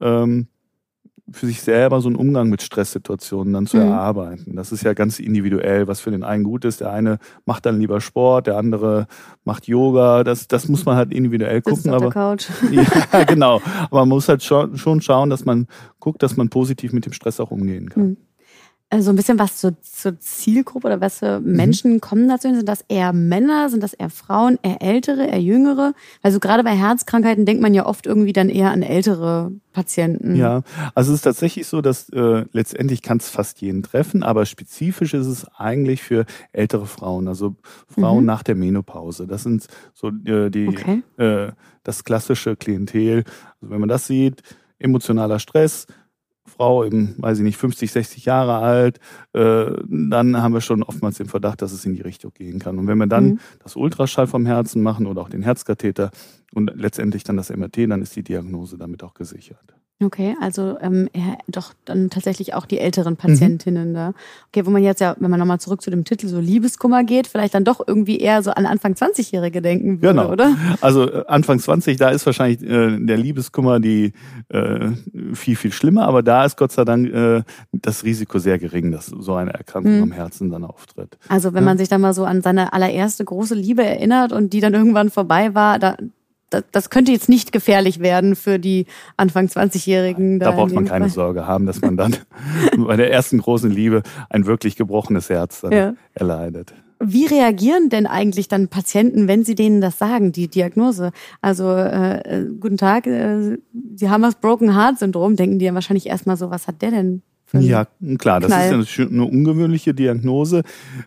ähm, 0.00 0.48
für 1.32 1.46
sich 1.46 1.62
selber 1.62 2.00
so 2.00 2.08
einen 2.08 2.16
Umgang 2.16 2.48
mit 2.48 2.62
Stresssituationen 2.62 3.52
dann 3.52 3.66
zu 3.66 3.76
mhm. 3.76 3.84
erarbeiten. 3.84 4.56
Das 4.56 4.72
ist 4.72 4.82
ja 4.82 4.94
ganz 4.94 5.20
individuell, 5.20 5.86
was 5.86 6.00
für 6.00 6.10
den 6.10 6.24
einen 6.24 6.44
gut 6.44 6.64
ist. 6.64 6.80
Der 6.80 6.92
eine 6.92 7.18
macht 7.44 7.66
dann 7.66 7.78
lieber 7.78 8.00
Sport, 8.00 8.46
der 8.46 8.56
andere 8.56 9.06
macht 9.44 9.68
Yoga. 9.68 10.24
Das, 10.24 10.48
das 10.48 10.68
muss 10.68 10.84
man 10.84 10.96
halt 10.96 11.12
individuell 11.12 11.62
gucken. 11.62 11.90
Auf 11.90 11.96
aber, 11.96 12.04
der 12.06 12.12
Couch. 12.12 12.46
ja, 13.12 13.24
genau. 13.24 13.60
Aber 13.90 14.00
man 14.00 14.08
muss 14.08 14.28
halt 14.28 14.42
schon, 14.42 14.76
schon 14.76 15.00
schauen, 15.00 15.30
dass 15.30 15.44
man 15.44 15.66
guckt, 15.98 16.22
dass 16.22 16.36
man 16.36 16.48
positiv 16.48 16.92
mit 16.92 17.06
dem 17.06 17.12
Stress 17.12 17.40
auch 17.40 17.50
umgehen 17.50 17.90
kann. 17.90 18.02
Mhm. 18.02 18.16
Also 18.92 19.04
so 19.04 19.10
ein 19.12 19.16
bisschen 19.16 19.38
was 19.38 19.58
zur, 19.58 19.80
zur 19.82 20.18
Zielgruppe 20.18 20.88
oder 20.88 21.00
was 21.00 21.20
für 21.20 21.38
mhm. 21.38 21.52
Menschen 21.52 21.92
mhm. 21.92 22.00
kommen 22.00 22.28
dazu? 22.28 22.52
Sind 22.52 22.68
das 22.68 22.84
eher 22.88 23.12
Männer? 23.12 23.70
Sind 23.70 23.84
das 23.84 23.94
eher 23.94 24.10
Frauen? 24.10 24.58
Eher 24.62 24.82
ältere? 24.82 25.26
Eher 25.26 25.40
jüngere? 25.40 25.94
Also 26.22 26.40
gerade 26.40 26.64
bei 26.64 26.76
Herzkrankheiten 26.76 27.46
denkt 27.46 27.62
man 27.62 27.72
ja 27.72 27.86
oft 27.86 28.06
irgendwie 28.06 28.32
dann 28.32 28.48
eher 28.48 28.72
an 28.72 28.82
ältere 28.82 29.52
Patienten. 29.72 30.34
Ja, 30.34 30.62
also 30.96 31.12
es 31.12 31.18
ist 31.18 31.22
tatsächlich 31.22 31.68
so, 31.68 31.80
dass 31.80 32.08
äh, 32.08 32.44
letztendlich 32.52 33.02
kann 33.02 33.18
es 33.18 33.30
fast 33.30 33.60
jeden 33.60 33.84
treffen, 33.84 34.24
aber 34.24 34.44
spezifisch 34.44 35.14
ist 35.14 35.26
es 35.26 35.46
eigentlich 35.54 36.02
für 36.02 36.26
ältere 36.52 36.86
Frauen, 36.86 37.28
also 37.28 37.54
Frauen 37.86 38.20
mhm. 38.20 38.26
nach 38.26 38.42
der 38.42 38.56
Menopause. 38.56 39.28
Das 39.28 39.44
sind 39.44 39.68
so 39.94 40.08
äh, 40.08 40.50
die 40.50 40.66
okay. 40.66 41.02
äh, 41.16 41.52
das 41.84 42.02
klassische 42.02 42.56
Klientel. 42.56 43.22
Also 43.60 43.72
wenn 43.72 43.80
man 43.80 43.88
das 43.88 44.08
sieht, 44.08 44.42
emotionaler 44.80 45.38
Stress, 45.38 45.86
Frau, 46.60 46.84
eben, 46.84 47.14
weiß 47.16 47.38
ich 47.38 47.44
nicht, 47.44 47.56
50, 47.56 47.90
60 47.90 48.26
Jahre 48.26 48.56
alt, 48.56 49.00
äh, 49.32 49.72
dann 49.88 50.42
haben 50.42 50.52
wir 50.52 50.60
schon 50.60 50.82
oftmals 50.82 51.16
den 51.16 51.26
Verdacht, 51.26 51.62
dass 51.62 51.72
es 51.72 51.86
in 51.86 51.94
die 51.94 52.02
Richtung 52.02 52.32
gehen 52.34 52.58
kann. 52.58 52.78
Und 52.78 52.86
wenn 52.86 52.98
wir 52.98 53.06
dann 53.06 53.24
mhm. 53.24 53.40
das 53.62 53.76
Ultraschall 53.76 54.26
vom 54.26 54.44
Herzen 54.44 54.82
machen 54.82 55.06
oder 55.06 55.22
auch 55.22 55.30
den 55.30 55.42
Herzkatheter 55.42 56.10
und 56.52 56.70
letztendlich 56.74 57.24
dann 57.24 57.38
das 57.38 57.48
MRT, 57.48 57.90
dann 57.90 58.02
ist 58.02 58.14
die 58.14 58.22
Diagnose 58.22 58.76
damit 58.76 59.02
auch 59.02 59.14
gesichert. 59.14 59.74
Okay, 60.02 60.34
also 60.40 60.78
ähm, 60.80 61.10
ja, 61.14 61.36
doch 61.46 61.74
dann 61.84 62.08
tatsächlich 62.08 62.54
auch 62.54 62.64
die 62.64 62.78
älteren 62.78 63.16
Patientinnen 63.16 63.90
mhm. 63.90 63.94
da. 63.94 64.12
Okay, 64.48 64.64
wo 64.64 64.70
man 64.70 64.82
jetzt 64.82 65.02
ja, 65.02 65.14
wenn 65.18 65.30
man 65.30 65.38
nochmal 65.38 65.60
zurück 65.60 65.82
zu 65.82 65.90
dem 65.90 66.06
Titel 66.06 66.26
so 66.26 66.40
Liebeskummer 66.40 67.04
geht, 67.04 67.26
vielleicht 67.26 67.52
dann 67.52 67.64
doch 67.64 67.86
irgendwie 67.86 68.18
eher 68.18 68.42
so 68.42 68.50
an 68.50 68.64
Anfang 68.64 68.94
20-Jährige 68.94 69.60
denken 69.60 70.00
würde, 70.00 70.20
genau. 70.20 70.32
oder? 70.32 70.56
Also 70.80 71.06
äh, 71.06 71.24
Anfang 71.26 71.58
20, 71.58 71.98
da 71.98 72.08
ist 72.08 72.24
wahrscheinlich 72.24 72.62
äh, 72.62 72.96
der 72.98 73.18
Liebeskummer 73.18 73.78
die 73.78 74.14
äh, 74.48 74.88
viel, 75.34 75.56
viel 75.56 75.72
schlimmer, 75.72 76.06
aber 76.06 76.22
da 76.22 76.46
ist 76.46 76.56
Gott 76.56 76.72
sei 76.72 76.86
Dank 76.86 77.12
äh, 77.12 77.42
das 77.72 78.02
Risiko 78.02 78.38
sehr 78.38 78.58
gering, 78.58 78.92
dass 78.92 79.04
so 79.04 79.34
eine 79.34 79.52
Erkrankung 79.52 79.98
mhm. 79.98 80.04
am 80.04 80.12
Herzen 80.12 80.48
dann 80.48 80.64
auftritt. 80.64 81.18
Also 81.28 81.52
wenn 81.52 81.62
ja? 81.62 81.68
man 81.68 81.78
sich 81.78 81.90
dann 81.90 82.00
mal 82.00 82.14
so 82.14 82.24
an 82.24 82.40
seine 82.40 82.72
allererste 82.72 83.26
große 83.26 83.54
Liebe 83.54 83.84
erinnert 83.84 84.32
und 84.32 84.54
die 84.54 84.60
dann 84.60 84.72
irgendwann 84.72 85.10
vorbei 85.10 85.54
war, 85.54 85.78
da, 85.78 85.96
das 86.50 86.90
könnte 86.90 87.12
jetzt 87.12 87.28
nicht 87.28 87.52
gefährlich 87.52 88.00
werden 88.00 88.36
für 88.36 88.58
die 88.58 88.86
Anfang 89.16 89.46
20-Jährigen. 89.46 90.38
Da, 90.38 90.50
da 90.50 90.56
braucht 90.56 90.72
man 90.72 90.84
keine 90.84 91.06
Fall. 91.06 91.14
Sorge 91.14 91.46
haben, 91.46 91.66
dass 91.66 91.80
man 91.80 91.96
dann 91.96 92.16
bei 92.76 92.96
der 92.96 93.12
ersten 93.12 93.38
großen 93.38 93.70
Liebe 93.70 94.02
ein 94.28 94.46
wirklich 94.46 94.76
gebrochenes 94.76 95.30
Herz 95.30 95.64
ja. 95.70 95.94
erleidet. 96.14 96.74
Wie 97.02 97.24
reagieren 97.24 97.88
denn 97.88 98.06
eigentlich 98.06 98.48
dann 98.48 98.68
Patienten, 98.68 99.26
wenn 99.26 99.42
sie 99.42 99.54
denen 99.54 99.80
das 99.80 99.96
sagen, 99.96 100.32
die 100.32 100.48
Diagnose? 100.48 101.12
Also 101.40 101.70
äh, 101.70 102.18
äh 102.18 102.46
guten 102.60 102.76
Tag, 102.76 103.06
äh, 103.06 103.56
Sie 103.94 104.10
haben 104.10 104.22
das 104.22 104.34
Broken 104.34 104.76
Heart 104.76 104.98
Syndrom, 104.98 105.34
denken 105.34 105.58
die 105.58 105.64
ja 105.64 105.72
wahrscheinlich 105.72 106.06
erstmal 106.06 106.36
so, 106.36 106.50
was 106.50 106.66
hat 106.66 106.82
der 106.82 106.90
denn 106.90 107.22
ja, 107.52 107.86
klar, 108.18 108.40
das 108.40 108.52
Knall. 108.52 108.80
ist 108.80 109.00
eine 109.00 109.24
ungewöhnliche 109.24 109.92
Diagnose. 109.92 110.62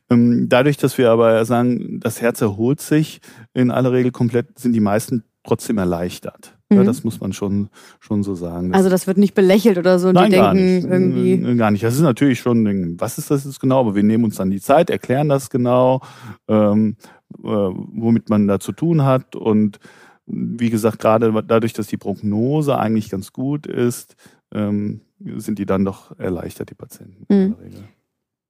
Ähm, 0.09 0.47
dadurch, 0.49 0.77
dass 0.77 0.97
wir 0.97 1.09
aber 1.09 1.45
sagen, 1.45 1.99
das 2.01 2.21
Herz 2.21 2.41
erholt 2.41 2.81
sich 2.81 3.21
in 3.53 3.71
aller 3.71 3.93
Regel 3.93 4.11
komplett, 4.11 4.59
sind 4.59 4.73
die 4.73 4.81
meisten 4.81 5.23
trotzdem 5.43 5.77
erleichtert. 5.77 6.57
Mhm. 6.69 6.77
Ja, 6.77 6.83
das 6.83 7.03
muss 7.03 7.19
man 7.19 7.33
schon, 7.33 7.69
schon 7.99 8.23
so 8.23 8.35
sagen. 8.35 8.71
Das 8.71 8.79
also 8.79 8.89
das 8.89 9.07
wird 9.07 9.17
nicht 9.17 9.33
belächelt 9.33 9.77
oder 9.77 9.99
so. 9.99 10.11
Nein, 10.11 10.31
die 10.31 10.37
gar 10.37 10.53
denken 10.53 10.75
nicht. 10.75 10.85
irgendwie. 10.85 11.57
Gar 11.57 11.71
nicht. 11.71 11.83
Das 11.83 11.95
ist 11.95 12.01
natürlich 12.01 12.39
schon, 12.39 12.99
was 12.99 13.17
ist 13.17 13.29
das 13.29 13.45
jetzt 13.45 13.59
genau? 13.59 13.81
Aber 13.81 13.95
wir 13.95 14.03
nehmen 14.03 14.23
uns 14.23 14.37
dann 14.37 14.51
die 14.51 14.61
Zeit, 14.61 14.89
erklären 14.89 15.29
das 15.29 15.49
genau, 15.49 16.01
ähm, 16.47 16.95
äh, 17.39 17.47
womit 17.47 18.29
man 18.29 18.47
da 18.47 18.59
zu 18.59 18.71
tun 18.71 19.03
hat. 19.03 19.35
Und 19.35 19.79
wie 20.25 20.69
gesagt, 20.69 20.99
gerade 20.99 21.43
dadurch, 21.45 21.73
dass 21.73 21.87
die 21.87 21.97
Prognose 21.97 22.77
eigentlich 22.77 23.09
ganz 23.09 23.33
gut 23.33 23.67
ist, 23.67 24.15
ähm, 24.53 25.01
sind 25.19 25.59
die 25.59 25.65
dann 25.65 25.85
doch 25.85 26.17
erleichtert, 26.17 26.69
die 26.69 26.75
Patienten 26.75 27.25
mhm. 27.29 27.35
in 27.35 27.55
der 27.55 27.65
Regel 27.65 27.83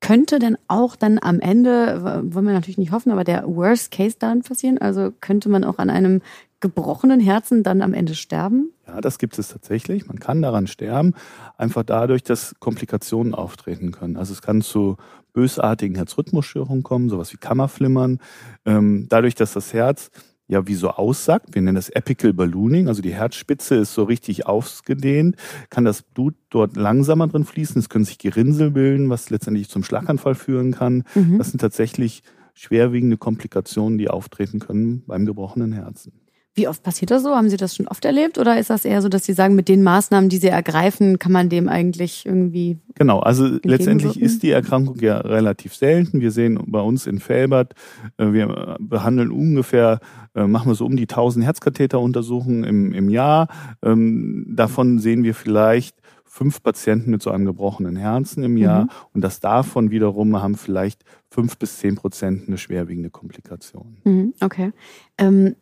könnte 0.03 0.37
denn 0.37 0.57
auch 0.67 0.97
dann 0.97 1.17
am 1.21 1.39
Ende, 1.39 2.03
wollen 2.03 2.45
wir 2.45 2.53
natürlich 2.53 2.77
nicht 2.77 2.91
hoffen, 2.91 3.09
aber 3.09 3.23
der 3.23 3.45
Worst 3.47 3.89
Case 3.91 4.17
dann 4.19 4.41
passieren? 4.41 4.77
Also 4.77 5.13
könnte 5.21 5.47
man 5.47 5.63
auch 5.63 5.77
an 5.77 5.89
einem 5.89 6.21
gebrochenen 6.63 7.19
Herzen 7.19 7.61
dann 7.61 7.81
am 7.81 7.93
Ende 7.93 8.15
sterben? 8.15 8.71
Ja, 8.87 9.01
das 9.01 9.19
gibt 9.19 9.37
es 9.37 9.49
tatsächlich. 9.49 10.07
Man 10.07 10.17
kann 10.17 10.41
daran 10.41 10.65
sterben, 10.65 11.13
einfach 11.57 11.83
dadurch, 11.83 12.23
dass 12.23 12.55
Komplikationen 12.59 13.35
auftreten 13.35 13.91
können. 13.91 14.15
Also 14.15 14.31
es 14.31 14.41
kann 14.41 14.61
zu 14.61 14.95
bösartigen 15.33 15.97
Herzrhythmusstörungen 15.97 16.81
kommen, 16.81 17.09
sowas 17.09 17.33
wie 17.33 17.37
Kammerflimmern. 17.37 18.19
Ähm, 18.65 19.07
dadurch, 19.09 19.35
dass 19.35 19.51
das 19.51 19.73
Herz 19.73 20.09
ja 20.47 20.65
wie 20.65 20.75
so 20.75 20.89
aussagt, 20.89 21.53
wir 21.53 21.61
nennen 21.61 21.75
das 21.75 21.93
Apical 21.93 22.31
Ballooning, 22.31 22.87
also 22.87 23.01
die 23.01 23.13
Herzspitze 23.13 23.75
ist 23.75 23.93
so 23.93 24.03
richtig 24.03 24.45
ausgedehnt, 24.45 25.35
kann 25.69 25.83
das 25.83 26.01
Blut 26.01 26.35
dort 26.49 26.77
langsamer 26.77 27.27
drin 27.27 27.43
fließen. 27.43 27.79
Es 27.79 27.89
können 27.89 28.05
sich 28.05 28.19
Gerinnsel 28.19 28.71
bilden, 28.71 29.09
was 29.09 29.29
letztendlich 29.29 29.67
zum 29.69 29.83
Schlaganfall 29.83 30.35
führen 30.35 30.71
kann. 30.71 31.03
Mhm. 31.13 31.39
Das 31.39 31.49
sind 31.49 31.59
tatsächlich 31.59 32.23
schwerwiegende 32.53 33.17
Komplikationen, 33.17 33.97
die 33.97 34.09
auftreten 34.09 34.59
können 34.59 35.03
beim 35.07 35.25
gebrochenen 35.25 35.73
Herzen. 35.73 36.22
Wie 36.55 36.67
oft 36.67 36.83
passiert 36.83 37.09
das 37.09 37.23
so? 37.23 37.35
Haben 37.35 37.49
Sie 37.49 37.57
das 37.57 37.75
schon 37.75 37.87
oft 37.87 38.05
erlebt? 38.05 38.37
Oder 38.37 38.59
ist 38.59 38.69
das 38.69 38.85
eher 38.85 39.01
so, 39.01 39.09
dass 39.09 39.25
Sie 39.25 39.33
sagen, 39.33 39.55
mit 39.55 39.67
den 39.67 39.81
Maßnahmen, 39.81 40.29
die 40.29 40.37
Sie 40.37 40.49
ergreifen, 40.49 41.17
kann 41.17 41.31
man 41.31 41.49
dem 41.49 41.67
eigentlich 41.67 42.27
irgendwie. 42.27 42.77
Genau, 42.93 43.19
also 43.19 43.57
letztendlich 43.63 44.21
ist 44.21 44.43
die 44.43 44.51
Erkrankung 44.51 44.99
ja 44.99 45.17
relativ 45.17 45.73
selten. 45.73 46.21
Wir 46.21 46.29
sehen 46.29 46.59
bei 46.67 46.79
uns 46.79 47.07
in 47.07 47.19
Felbert, 47.19 47.73
äh, 48.17 48.31
wir 48.33 48.77
behandeln 48.79 49.31
ungefähr, 49.31 49.99
äh, 50.35 50.45
machen 50.45 50.69
wir 50.69 50.75
so 50.75 50.85
um 50.85 50.95
die 50.95 51.07
1000 51.07 51.43
Herzkatheteruntersuchungen 51.43 52.63
im, 52.63 52.93
im 52.93 53.09
Jahr. 53.09 53.47
Ähm, 53.81 54.45
davon 54.47 54.99
sehen 54.99 55.23
wir 55.23 55.33
vielleicht 55.33 55.97
fünf 56.33 56.63
Patienten 56.63 57.11
mit 57.11 57.21
so 57.21 57.29
einem 57.29 57.45
gebrochenen 57.45 57.95
Herzen 57.95 58.43
im 58.43 58.57
Jahr. 58.57 58.85
Mhm. 58.85 58.89
Und 59.13 59.21
das 59.21 59.39
davon 59.39 59.91
wiederum 59.91 60.41
haben 60.41 60.55
vielleicht 60.55 61.03
fünf 61.29 61.57
bis 61.57 61.77
zehn 61.77 61.95
Prozent 61.95 62.47
eine 62.47 62.57
schwerwiegende 62.57 63.11
Komplikation. 63.11 63.97
Mhm, 64.03 64.33
okay. 64.39 64.71
Ähm, 65.19 65.55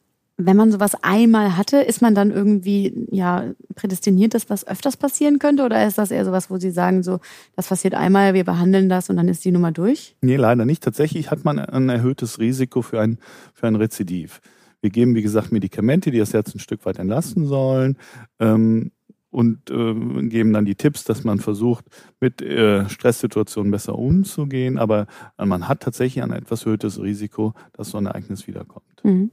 wenn 0.45 0.57
man 0.57 0.71
sowas 0.71 0.95
einmal 1.01 1.57
hatte, 1.57 1.77
ist 1.77 2.01
man 2.01 2.15
dann 2.15 2.31
irgendwie 2.31 3.07
ja 3.11 3.51
prädestiniert, 3.75 4.33
dass 4.33 4.49
was 4.49 4.67
öfters 4.67 4.97
passieren 4.97 5.39
könnte? 5.39 5.63
Oder 5.63 5.85
ist 5.85 5.97
das 5.97 6.11
eher 6.11 6.25
sowas, 6.25 6.49
wo 6.49 6.57
Sie 6.57 6.71
sagen, 6.71 7.03
so, 7.03 7.19
das 7.55 7.67
passiert 7.67 7.95
einmal, 7.95 8.33
wir 8.33 8.43
behandeln 8.43 8.89
das 8.89 9.09
und 9.09 9.17
dann 9.17 9.27
ist 9.27 9.45
die 9.45 9.51
Nummer 9.51 9.71
durch? 9.71 10.15
Nee, 10.21 10.35
leider 10.35 10.65
nicht. 10.65 10.83
Tatsächlich 10.83 11.31
hat 11.31 11.43
man 11.45 11.59
ein 11.59 11.89
erhöhtes 11.89 12.39
Risiko 12.39 12.81
für 12.81 13.01
ein, 13.01 13.17
für 13.53 13.67
ein 13.67 13.75
Rezidiv. 13.75 14.41
Wir 14.81 14.89
geben, 14.89 15.15
wie 15.15 15.21
gesagt, 15.21 15.51
Medikamente, 15.51 16.11
die 16.11 16.17
das 16.17 16.33
Herz 16.33 16.53
ein 16.55 16.59
Stück 16.59 16.85
weit 16.85 16.97
entlasten 16.97 17.45
sollen. 17.45 17.97
Ähm, 18.39 18.91
und 19.31 19.69
äh, 19.69 20.27
geben 20.27 20.51
dann 20.51 20.65
die 20.65 20.75
Tipps, 20.75 21.05
dass 21.05 21.23
man 21.23 21.39
versucht, 21.39 21.85
mit 22.19 22.41
äh, 22.41 22.89
Stresssituationen 22.89 23.71
besser 23.71 23.97
umzugehen. 23.97 24.77
Aber 24.77 25.07
man 25.37 25.69
hat 25.69 25.79
tatsächlich 25.81 26.21
ein 26.21 26.33
etwas 26.33 26.65
erhöhtes 26.65 27.01
Risiko, 27.01 27.53
dass 27.71 27.91
so 27.91 27.97
ein 27.97 28.07
Ereignis 28.07 28.45
wiederkommt. 28.45 28.83
Mhm. 29.03 29.31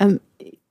Ähm, 0.00 0.18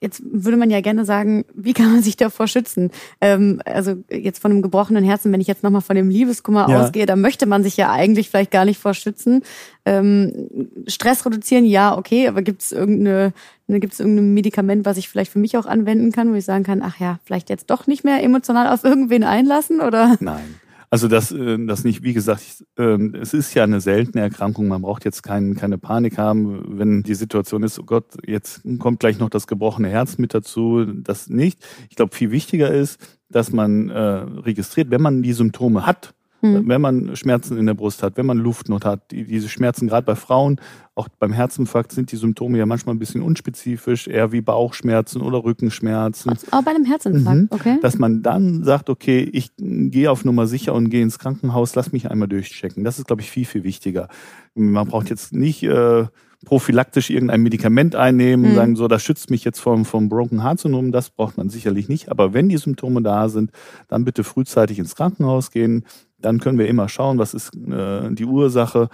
jetzt 0.02 0.22
würde 0.24 0.58
man 0.58 0.70
ja 0.70 0.82
gerne 0.82 1.06
sagen, 1.06 1.46
wie 1.54 1.74
kann 1.74 1.92
man 1.92 2.02
sich 2.02 2.18
davor 2.18 2.48
schützen? 2.48 2.92
Ähm, 3.22 3.62
also 3.66 3.96
jetzt 4.10 4.42
von 4.42 4.52
einem 4.52 4.62
gebrochenen 4.62 5.04
Herzen, 5.04 5.32
wenn 5.32 5.42
ich 5.42 5.48
jetzt 5.48 5.64
nochmal 5.64 5.82
von 5.82 5.96
dem 5.96 6.10
Liebeskummer 6.10 6.70
ja. 6.70 6.82
ausgehe, 6.82 7.06
da 7.06 7.16
möchte 7.16 7.46
man 7.46 7.64
sich 7.64 7.78
ja 7.78 7.92
eigentlich 7.92 8.30
vielleicht 8.30 8.52
gar 8.52 8.66
nicht 8.66 8.80
vor 8.80 8.94
schützen. 8.94 9.44
Ähm, 9.86 10.50
Stress 10.88 11.26
reduzieren, 11.26 11.66
ja, 11.66 11.98
okay, 11.98 12.28
aber 12.28 12.42
gibt 12.42 12.62
es 12.62 12.72
irgendeine, 12.72 13.34
gibt 13.68 13.94
es 13.94 14.00
irgendein 14.00 14.34
Medikament, 14.34 14.86
was 14.86 14.98
ich 14.98 15.10
vielleicht 15.10 15.32
für 15.32 15.40
mich 15.40 15.58
auch 15.58 15.66
anwenden 15.66 16.12
kann, 16.12 16.32
wo 16.32 16.36
ich 16.36 16.46
sagen 16.46 16.64
kann, 16.64 16.82
ach 16.82 17.00
ja, 17.00 17.20
vielleicht 17.26 17.50
jetzt 17.50 17.70
doch 17.70 17.88
nicht 17.88 18.04
mehr 18.04 18.24
emotional 18.24 18.68
auf 18.68 18.84
irgendwen 18.84 19.24
einlassen 19.24 19.82
oder? 19.82 20.18
Nein. 20.20 20.60
Also 20.92 21.08
das, 21.08 21.32
äh, 21.32 21.58
das 21.66 21.84
nicht, 21.84 22.04
wie 22.04 22.14
gesagt, 22.14 22.64
ähm, 22.78 23.14
es 23.14 23.34
ist 23.34 23.54
ja 23.54 23.64
eine 23.64 23.80
seltene 23.80 24.24
Erkrankung. 24.24 24.68
Man 24.68 24.82
braucht 24.82 25.06
jetzt 25.06 25.22
kein, 25.22 25.56
keine 25.56 25.78
Panik 25.78 26.18
haben, 26.18 26.80
wenn 26.80 27.04
die 27.04 27.14
Situation 27.14 27.64
ist, 27.64 27.80
oh 27.80 27.84
Gott, 27.84 28.18
jetzt 28.26 28.62
kommt 28.80 29.00
gleich 29.00 29.20
noch 29.20 29.30
das 29.30 29.46
gebrochene 29.46 29.90
Herz 29.90 30.18
mit 30.18 30.34
dazu. 30.34 30.86
Das 30.86 31.30
nicht. 31.30 31.64
Ich 31.90 31.96
glaube, 31.96 32.16
viel 32.16 32.32
wichtiger 32.32 32.72
ist, 32.72 33.20
dass 33.30 33.52
man 33.52 33.90
äh, 33.90 34.00
registriert, 34.00 34.90
wenn 34.90 35.02
man 35.02 35.22
die 35.22 35.34
Symptome 35.34 35.86
hat, 35.86 36.16
Mhm. 36.42 36.68
Wenn 36.68 36.82
man 36.82 37.16
Schmerzen 37.16 37.58
in 37.58 37.66
der 37.66 37.74
Brust 37.74 38.04
hat, 38.04 38.18
wenn 38.18 38.26
man 38.26 38.38
Luftnot 38.38 38.86
hat, 38.86 39.12
die, 39.12 39.26
diese 39.26 39.50
Schmerzen 39.50 39.88
gerade 39.88 40.06
bei 40.06 40.16
Frauen, 40.16 40.60
auch 40.96 41.08
beim 41.20 41.34
Herzinfarkt 41.34 41.92
sind 41.92 42.12
die 42.12 42.18
Symptome 42.18 42.58
ja 42.58 42.66
manchmal 42.66 42.96
ein 42.96 43.00
bisschen 43.00 43.22
unspezifisch, 43.22 44.08
eher 44.08 44.32
wie 44.32 44.42
Bauchschmerzen 44.42 45.22
oder 45.22 45.44
Rückenschmerzen. 45.44 46.32
Also 46.32 46.48
auch 46.52 46.64
bei 46.64 46.72
einem 46.72 46.86
Herzinfarkt, 46.86 47.42
mhm. 47.42 47.48
okay. 47.52 47.78
Dass 47.82 47.98
man 47.98 48.22
dann 48.22 48.64
sagt, 48.64 48.90
okay, 48.90 49.30
ich 49.32 49.52
gehe 49.58 50.12
auf 50.12 50.26
Nummer 50.26 50.48
sicher 50.48 50.74
und 50.74 50.90
gehe 50.90 51.02
ins 51.02 51.20
Krankenhaus, 51.20 51.76
lass 51.76 51.92
mich 51.92 52.10
einmal 52.12 52.28
durchchecken. 52.28 52.84
Das 52.84 53.00
ist, 53.00 53.08
glaube 53.08 53.22
ich, 53.22 53.32
viel, 53.32 53.46
viel 53.46 53.64
wichtiger. 53.64 54.10
Man 54.56 54.88
braucht 54.88 55.10
jetzt 55.10 55.34
nicht 55.34 55.64
äh, 55.64 56.06
prophylaktisch 56.46 57.10
irgendein 57.10 57.42
Medikament 57.42 57.96
einnehmen, 57.96 58.52
mhm. 58.52 58.56
sagen 58.56 58.76
so, 58.76 58.88
das 58.88 59.04
schützt 59.04 59.30
mich 59.30 59.44
jetzt 59.44 59.60
vom, 59.60 59.86
vom 59.86 60.10
Broken 60.10 60.44
Heart 60.44 60.62
Syndrom, 60.62 60.92
das 60.92 61.10
braucht 61.10 61.38
man 61.38 61.50
sicherlich 61.50 61.90
nicht. 61.90 62.10
Aber 62.10 62.34
wenn 62.34 62.50
die 62.50 62.58
Symptome 62.58 63.02
da 63.02 63.30
sind, 63.30 63.52
dann 63.88 64.06
bitte 64.06 64.24
frühzeitig 64.24 64.80
ins 64.80 64.96
Krankenhaus 64.96 65.52
gehen, 65.52 65.86
dann 66.22 66.40
können 66.40 66.58
wir 66.58 66.68
immer 66.68 66.90
schauen, 66.90 67.18
was 67.18 67.34
ist 67.34 67.56
äh, 67.56 68.12
die 68.12 68.26
Ursache. 68.26 68.90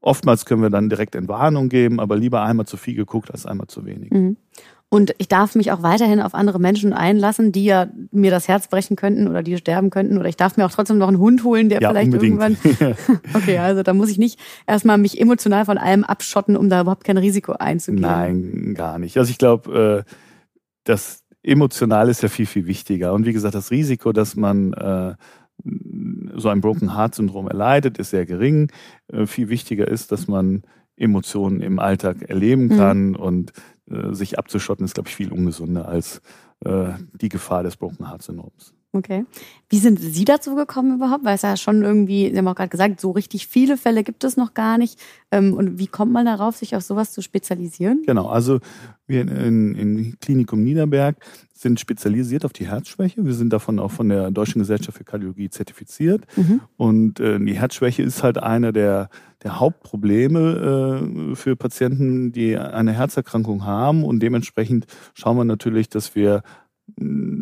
Oftmals 0.00 0.46
können 0.46 0.62
wir 0.62 0.70
dann 0.70 0.88
direkt 0.88 1.14
Entwarnung 1.14 1.68
geben, 1.68 2.00
aber 2.00 2.16
lieber 2.16 2.42
einmal 2.42 2.66
zu 2.66 2.76
viel 2.76 2.94
geguckt 2.94 3.30
als 3.30 3.46
einmal 3.46 3.68
zu 3.68 3.84
wenig. 3.86 4.10
Mhm. 4.10 4.36
Und 4.92 5.14
ich 5.16 5.26
darf 5.26 5.54
mich 5.54 5.72
auch 5.72 5.82
weiterhin 5.82 6.20
auf 6.20 6.34
andere 6.34 6.60
Menschen 6.60 6.92
einlassen, 6.92 7.50
die 7.50 7.64
ja 7.64 7.86
mir 8.10 8.30
das 8.30 8.46
Herz 8.46 8.68
brechen 8.68 8.94
könnten 8.94 9.26
oder 9.26 9.42
die 9.42 9.56
sterben 9.56 9.88
könnten. 9.88 10.18
Oder 10.18 10.28
ich 10.28 10.36
darf 10.36 10.58
mir 10.58 10.66
auch 10.66 10.70
trotzdem 10.70 10.98
noch 10.98 11.08
einen 11.08 11.18
Hund 11.18 11.44
holen, 11.44 11.70
der 11.70 11.80
ja, 11.80 11.88
vielleicht 11.88 12.12
unbedingt. 12.12 12.42
irgendwann. 12.42 12.96
okay, 13.34 13.56
also 13.56 13.82
da 13.82 13.94
muss 13.94 14.10
ich 14.10 14.18
nicht 14.18 14.38
erstmal 14.66 14.98
mich 14.98 15.18
emotional 15.18 15.64
von 15.64 15.78
allem 15.78 16.04
abschotten, 16.04 16.58
um 16.58 16.68
da 16.68 16.82
überhaupt 16.82 17.04
kein 17.04 17.16
Risiko 17.16 17.52
einzugehen. 17.52 18.02
Nein, 18.02 18.74
gar 18.74 18.98
nicht. 18.98 19.16
Also 19.16 19.30
ich 19.30 19.38
glaube, 19.38 20.04
äh, 20.06 20.12
das 20.84 21.22
emotional 21.42 22.10
ist 22.10 22.22
ja 22.22 22.28
viel, 22.28 22.44
viel 22.44 22.66
wichtiger. 22.66 23.14
Und 23.14 23.24
wie 23.24 23.32
gesagt, 23.32 23.54
das 23.54 23.70
Risiko, 23.70 24.12
dass 24.12 24.36
man 24.36 24.74
äh, 24.74 25.14
so 26.34 26.48
ein 26.48 26.60
Broken 26.60 26.96
Heart 26.96 27.14
Syndrom 27.14 27.48
erleidet, 27.48 27.98
ist 27.98 28.10
sehr 28.10 28.26
gering. 28.26 28.70
Äh, 29.08 29.26
viel 29.26 29.48
wichtiger 29.48 29.88
ist, 29.88 30.12
dass 30.12 30.28
man 30.28 30.62
Emotionen 30.96 31.60
im 31.60 31.78
Alltag 31.78 32.22
erleben 32.28 32.64
mhm. 32.64 32.76
kann 32.76 33.08
mhm. 33.08 33.16
und 33.16 33.52
äh, 33.90 34.12
sich 34.12 34.38
abzuschotten, 34.38 34.84
ist, 34.84 34.94
glaube 34.94 35.08
ich, 35.08 35.16
viel 35.16 35.32
ungesunder 35.32 35.88
als 35.88 36.20
äh, 36.64 36.92
die 37.12 37.28
Gefahr 37.28 37.62
des 37.62 37.76
Broken 37.76 38.08
Heart 38.08 38.22
Syndroms. 38.22 38.74
Okay. 38.94 39.24
Wie 39.70 39.78
sind 39.78 39.98
Sie 39.98 40.26
dazu 40.26 40.54
gekommen 40.54 40.96
überhaupt? 40.96 41.24
Weil 41.24 41.36
es 41.36 41.42
ja 41.42 41.56
schon 41.56 41.82
irgendwie, 41.82 42.30
Sie 42.30 42.36
haben 42.36 42.46
auch 42.46 42.54
gerade 42.54 42.68
gesagt, 42.68 43.00
so 43.00 43.10
richtig 43.10 43.46
viele 43.46 43.78
Fälle 43.78 44.04
gibt 44.04 44.22
es 44.22 44.36
noch 44.36 44.52
gar 44.52 44.76
nicht. 44.76 45.00
Ähm, 45.30 45.54
und 45.54 45.78
wie 45.78 45.86
kommt 45.86 46.12
man 46.12 46.26
darauf, 46.26 46.56
sich 46.56 46.76
auf 46.76 46.82
sowas 46.82 47.10
zu 47.10 47.22
spezialisieren? 47.22 48.02
Genau, 48.06 48.28
also 48.28 48.60
wir 49.06 49.22
in, 49.22 49.74
in 49.74 50.16
Klinikum 50.20 50.62
Niederberg 50.62 51.16
sind 51.54 51.80
spezialisiert 51.80 52.44
auf 52.44 52.52
die 52.52 52.66
Herzschwäche. 52.66 53.24
Wir 53.24 53.32
sind 53.32 53.52
davon 53.52 53.78
auch 53.78 53.92
von 53.92 54.10
der 54.10 54.30
Deutschen 54.30 54.58
Gesellschaft 54.58 54.98
für 54.98 55.04
Kardiologie 55.04 55.48
zertifiziert. 55.48 56.26
Mhm. 56.36 56.60
Und 56.76 57.20
äh, 57.20 57.38
die 57.38 57.54
Herzschwäche 57.54 58.02
ist 58.02 58.22
halt 58.22 58.36
einer 58.36 58.72
der, 58.72 59.08
der 59.42 59.58
Hauptprobleme 59.58 61.30
äh, 61.32 61.34
für 61.34 61.56
Patienten, 61.56 62.32
die 62.32 62.58
eine 62.58 62.92
Herzerkrankung 62.92 63.64
haben. 63.64 64.04
Und 64.04 64.20
dementsprechend 64.20 64.86
schauen 65.14 65.38
wir 65.38 65.44
natürlich, 65.44 65.88
dass 65.88 66.14
wir 66.14 66.42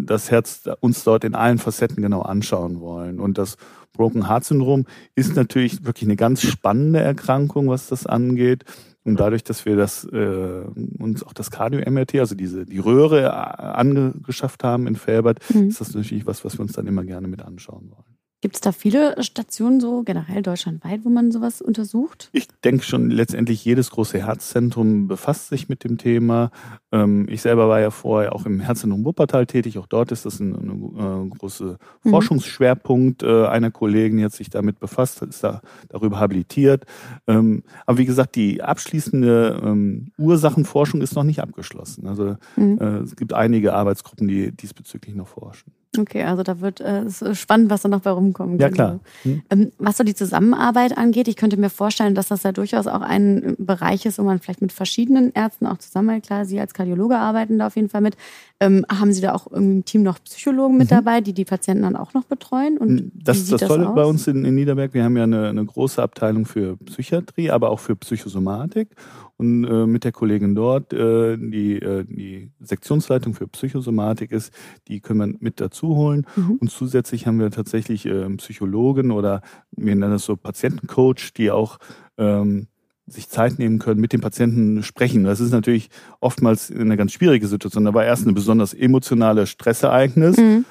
das 0.07 0.31
Herz 0.31 0.63
uns 0.81 1.05
dort 1.05 1.25
in 1.25 1.35
allen 1.35 1.59
Facetten 1.59 2.03
genau 2.03 2.23
anschauen 2.23 2.81
wollen. 2.81 3.21
Und 3.21 3.39
das 3.39 3.57
Broken 3.93 4.29
Heart 4.29 4.45
Syndrom 4.45 4.87
ist 5.15 5.37
natürlich 5.37 5.85
wirklich 5.85 6.05
eine 6.05 6.17
ganz 6.17 6.43
spannende 6.43 7.01
Erkrankung, 7.01 7.69
was 7.69 7.89
das 7.89 8.07
angeht. 8.07 8.65
Und 9.05 9.19
dadurch, 9.19 9.45
dass 9.45 9.65
wir 9.65 9.77
das 9.77 10.05
äh, 10.05 10.65
uns 10.99 11.23
auch 11.23 11.33
das 11.33 11.51
Cardio-MRT, 11.51 12.17
also 12.17 12.35
diese 12.35 12.67
die 12.67 12.79
Röhre 12.79 13.23
äh, 13.23 13.29
angeschafft 13.29 14.63
haben 14.63 14.87
in 14.87 14.95
Felbert, 14.95 15.39
mhm. 15.53 15.69
ist 15.69 15.81
das 15.81 15.95
natürlich 15.95 16.27
was, 16.27 16.45
was 16.45 16.59
wir 16.59 16.63
uns 16.63 16.73
dann 16.73 16.87
immer 16.87 17.05
gerne 17.05 17.27
mit 17.27 17.43
anschauen 17.43 17.91
wollen. 17.91 18.10
Gibt 18.43 18.55
es 18.55 18.63
da 18.63 18.73
viele 18.73 19.23
Stationen 19.23 19.81
so 19.81 20.03
generell 20.03 20.41
deutschlandweit, 20.41 21.05
wo 21.05 21.11
man 21.11 21.31
sowas 21.31 21.61
untersucht? 21.61 22.31
Ich 22.33 22.49
denke 22.65 22.85
schon, 22.85 23.11
letztendlich 23.11 23.63
jedes 23.67 23.91
große 23.91 24.25
Herzzentrum 24.25 25.09
befasst 25.09 25.49
sich 25.49 25.69
mit 25.69 25.85
dem 25.85 25.99
Thema. 25.99 26.51
Ähm, 26.91 27.27
ich 27.29 27.43
selber 27.43 27.69
war 27.69 27.81
ja 27.81 27.91
vorher 27.91 28.35
auch 28.35 28.47
im 28.47 28.61
Herzzentrum 28.61 29.05
Wuppertal 29.05 29.45
tätig. 29.45 29.77
Auch 29.77 29.87
dort 29.87 30.11
ist 30.11 30.25
das 30.25 30.41
ein, 30.41 30.55
ein, 30.55 30.97
ein 30.99 31.31
großer 31.31 31.77
mhm. 32.03 32.11
Forschungsschwerpunkt 32.11 33.23
äh, 33.23 33.45
einer 33.45 33.71
Kollegin, 33.71 34.17
die 34.17 34.25
hat 34.25 34.33
sich 34.33 34.49
damit 34.49 34.81
befasst, 34.81 35.21
ist 35.21 35.45
da 35.45 35.61
darüber 35.91 36.19
habilitiert. 36.19 36.87
Ähm, 37.27 37.63
aber 37.85 37.99
wie 37.99 38.07
gesagt, 38.07 38.37
die 38.37 38.63
abschließende 38.63 39.61
ähm, 39.63 40.13
Ursachenforschung 40.17 41.03
ist 41.03 41.15
noch 41.15 41.25
nicht 41.25 41.41
abgeschlossen. 41.41 42.07
Also 42.07 42.37
mhm. 42.57 42.79
Äh, 42.81 43.01
es 43.01 43.17
gibt 43.17 43.35
einige 43.35 43.75
Arbeitsgruppen, 43.75 44.29
die 44.29 44.51
diesbezüglich 44.51 45.15
noch 45.15 45.29
forschen. 45.29 45.73
Okay, 45.99 46.23
also 46.23 46.45
da 46.45 46.61
wird 46.61 46.81
äh, 46.81 47.01
es 47.01 47.21
ist 47.21 47.41
spannend, 47.41 47.69
was 47.69 47.83
da 47.83 47.89
noch 47.89 48.01
bei 48.01 48.11
rumkommt. 48.11 48.61
Ja, 48.61 48.71
klar. 48.71 49.01
Hm. 49.23 49.43
Ähm, 49.51 49.73
was 49.79 49.97
so 49.97 50.05
die 50.05 50.15
Zusammenarbeit 50.15 50.97
angeht, 50.97 51.27
ich 51.27 51.35
könnte 51.35 51.57
mir 51.57 51.69
vorstellen, 51.69 52.15
dass 52.15 52.29
das 52.29 52.45
ja 52.45 52.53
durchaus 52.53 52.87
auch 52.87 53.01
ein 53.01 53.57
Bereich 53.59 54.07
ist, 54.07 54.19
wo 54.21 54.23
man 54.23 54.39
vielleicht 54.39 54.63
mit 54.63 54.73
verschiedenen 54.73 55.33
Ärzten 55.33 55.67
auch 55.67 55.79
zusammen, 55.79 56.23
klar, 56.23 56.45
Sie 56.45 56.61
als 56.61 56.75
Kardiologe 56.75 57.17
arbeiten 57.17 57.59
da 57.59 57.67
auf 57.67 57.75
jeden 57.75 57.89
Fall 57.89 58.03
mit. 58.03 58.17
Ähm, 58.63 58.85
haben 58.91 59.11
Sie 59.15 59.23
da 59.23 59.33
auch 59.33 59.47
im 59.47 59.87
Team 59.87 60.03
noch 60.03 60.23
Psychologen 60.23 60.77
mit 60.77 60.91
mhm. 60.91 60.97
dabei, 60.97 61.23
die 61.23 61.33
die 61.33 61.47
Patienten 61.47 61.83
dann 61.83 61.97
auch 61.97 62.13
noch 62.13 62.25
betreuen? 62.25 62.77
Und 62.77 63.11
das 63.15 63.39
ist 63.39 63.51
das, 63.53 63.61
das 63.61 63.69
Tolle 63.69 63.89
aus? 63.89 63.95
bei 63.95 64.05
uns 64.05 64.27
in, 64.27 64.45
in 64.45 64.55
Niederberg. 64.55 64.93
Wir 64.93 65.03
haben 65.03 65.17
ja 65.17 65.23
eine, 65.23 65.49
eine 65.49 65.65
große 65.65 66.03
Abteilung 66.03 66.45
für 66.45 66.77
Psychiatrie, 66.77 67.51
aber 67.51 67.71
auch 67.71 67.81
für 67.81 67.97
Psychosomatik. 67.97 68.91
Und 69.39 69.65
äh, 69.65 69.87
mit 69.87 70.05
der 70.05 70.13
Kollegin 70.13 70.55
dort, 70.55 70.93
äh, 70.93 71.39
die 71.39 71.77
äh, 71.77 72.05
die 72.05 72.51
Sektionsleitung 72.61 73.33
für 73.33 73.49
Psychosomatik 73.49 74.31
ist, 74.31 74.53
die 74.89 75.01
können 75.01 75.21
wir 75.21 75.39
mit 75.41 75.59
dazu 75.59 75.97
holen. 75.97 76.27
Mhm. 76.37 76.59
Und 76.61 76.71
zusätzlich 76.71 77.27
haben 77.27 77.41
wir 77.41 77.51
tatsächlich 77.51 78.05
äh, 78.05 78.29
Psychologen 78.37 79.11
oder 79.11 79.41
wir 79.71 79.97
nennen 79.97 80.13
das 80.13 80.27
so 80.27 80.37
Patientencoach, 80.37 81.33
die 81.35 81.51
auch 81.51 81.79
ähm, 82.19 82.67
sich 83.13 83.29
Zeit 83.29 83.59
nehmen 83.59 83.79
können, 83.79 84.01
mit 84.01 84.13
dem 84.13 84.21
Patienten 84.21 84.83
sprechen. 84.83 85.25
Das 85.25 85.41
ist 85.41 85.53
natürlich 85.53 85.91
oftmals 86.21 86.71
eine 86.71 86.97
ganz 86.97 87.13
schwierige 87.13 87.47
Situation. 87.47 87.85
Da 87.85 87.95
war 87.95 88.05
erst 88.05 88.27
ein 88.27 88.35
besonders 88.35 88.75
emotionales 88.75 89.51
Stressereignis. 89.51 90.37
Mhm. 90.37 90.65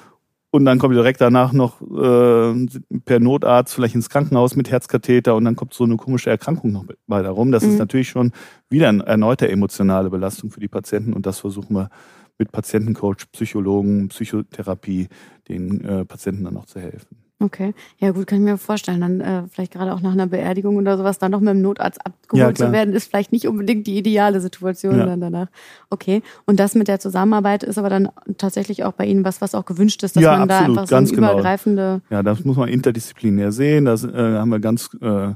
Und 0.52 0.64
dann 0.64 0.80
kommt 0.80 0.96
direkt 0.96 1.20
danach 1.20 1.52
noch 1.52 1.80
äh, 1.80 2.66
per 3.04 3.20
Notarzt 3.20 3.72
vielleicht 3.72 3.94
ins 3.94 4.10
Krankenhaus 4.10 4.56
mit 4.56 4.68
Herzkatheter 4.68 5.36
und 5.36 5.44
dann 5.44 5.54
kommt 5.54 5.74
so 5.74 5.84
eine 5.84 5.96
komische 5.96 6.28
Erkrankung 6.28 6.72
noch 6.72 6.86
weiter 7.06 7.30
rum. 7.30 7.52
Das 7.52 7.62
mhm. 7.62 7.70
ist 7.70 7.78
natürlich 7.78 8.08
schon 8.08 8.32
wieder 8.68 8.88
eine 8.88 9.06
erneute 9.06 9.48
emotionale 9.48 10.10
Belastung 10.10 10.50
für 10.50 10.58
die 10.58 10.66
Patienten 10.66 11.12
und 11.12 11.24
das 11.24 11.38
versuchen 11.38 11.76
wir 11.76 11.88
mit 12.36 12.50
Patientencoach, 12.50 13.30
Psychologen, 13.30 14.08
Psychotherapie 14.08 15.08
den 15.46 15.84
äh, 15.84 16.04
Patienten 16.04 16.44
dann 16.44 16.56
auch 16.56 16.66
zu 16.66 16.80
helfen. 16.80 17.19
Okay, 17.42 17.72
ja 17.98 18.10
gut, 18.10 18.26
kann 18.26 18.40
ich 18.40 18.44
mir 18.44 18.58
vorstellen. 18.58 19.00
Dann 19.00 19.20
äh, 19.22 19.42
vielleicht 19.50 19.72
gerade 19.72 19.94
auch 19.94 20.02
nach 20.02 20.12
einer 20.12 20.26
Beerdigung 20.26 20.76
oder 20.76 20.98
sowas, 20.98 21.18
dann 21.18 21.30
noch 21.30 21.40
mit 21.40 21.48
dem 21.48 21.62
Notarzt 21.62 22.04
abgeholt 22.04 22.58
ja, 22.58 22.66
zu 22.66 22.70
werden, 22.70 22.92
ist 22.92 23.08
vielleicht 23.08 23.32
nicht 23.32 23.48
unbedingt 23.48 23.86
die 23.86 23.96
ideale 23.96 24.42
Situation 24.42 24.98
ja. 24.98 25.06
dann 25.06 25.22
danach. 25.22 25.48
Okay, 25.88 26.22
und 26.44 26.60
das 26.60 26.74
mit 26.74 26.86
der 26.86 27.00
Zusammenarbeit 27.00 27.62
ist 27.62 27.78
aber 27.78 27.88
dann 27.88 28.10
tatsächlich 28.36 28.84
auch 28.84 28.92
bei 28.92 29.06
Ihnen 29.06 29.24
was, 29.24 29.40
was 29.40 29.54
auch 29.54 29.64
gewünscht 29.64 30.02
ist, 30.02 30.16
dass 30.16 30.22
ja, 30.22 30.32
man 30.32 30.50
absolut, 30.50 30.66
da 30.66 30.70
einfach 30.70 30.86
so 30.86 30.94
ganz 30.94 31.10
eine 31.10 31.18
übergreifende... 31.18 32.02
Genau. 32.08 32.18
Ja, 32.18 32.22
das 32.22 32.44
muss 32.44 32.58
man 32.58 32.68
interdisziplinär 32.68 33.52
sehen. 33.52 33.86
Da 33.86 33.94
äh, 33.94 34.38
haben 34.38 34.50
wir 34.50 34.60
ganz 34.60 34.90
äh, 35.00 35.32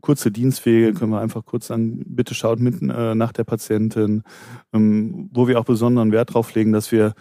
kurze 0.00 0.32
Dienstwege, 0.32 0.92
können 0.92 1.12
wir 1.12 1.20
einfach 1.20 1.44
kurz 1.46 1.68
sagen, 1.68 2.02
bitte 2.04 2.34
schaut 2.34 2.58
mit 2.58 2.82
äh, 2.82 3.14
nach 3.14 3.32
der 3.32 3.44
Patientin, 3.44 4.24
ähm, 4.72 5.30
wo 5.32 5.46
wir 5.46 5.60
auch 5.60 5.64
besonderen 5.64 6.10
Wert 6.10 6.34
drauf 6.34 6.52
legen, 6.54 6.72
dass 6.72 6.90
wir 6.90 7.14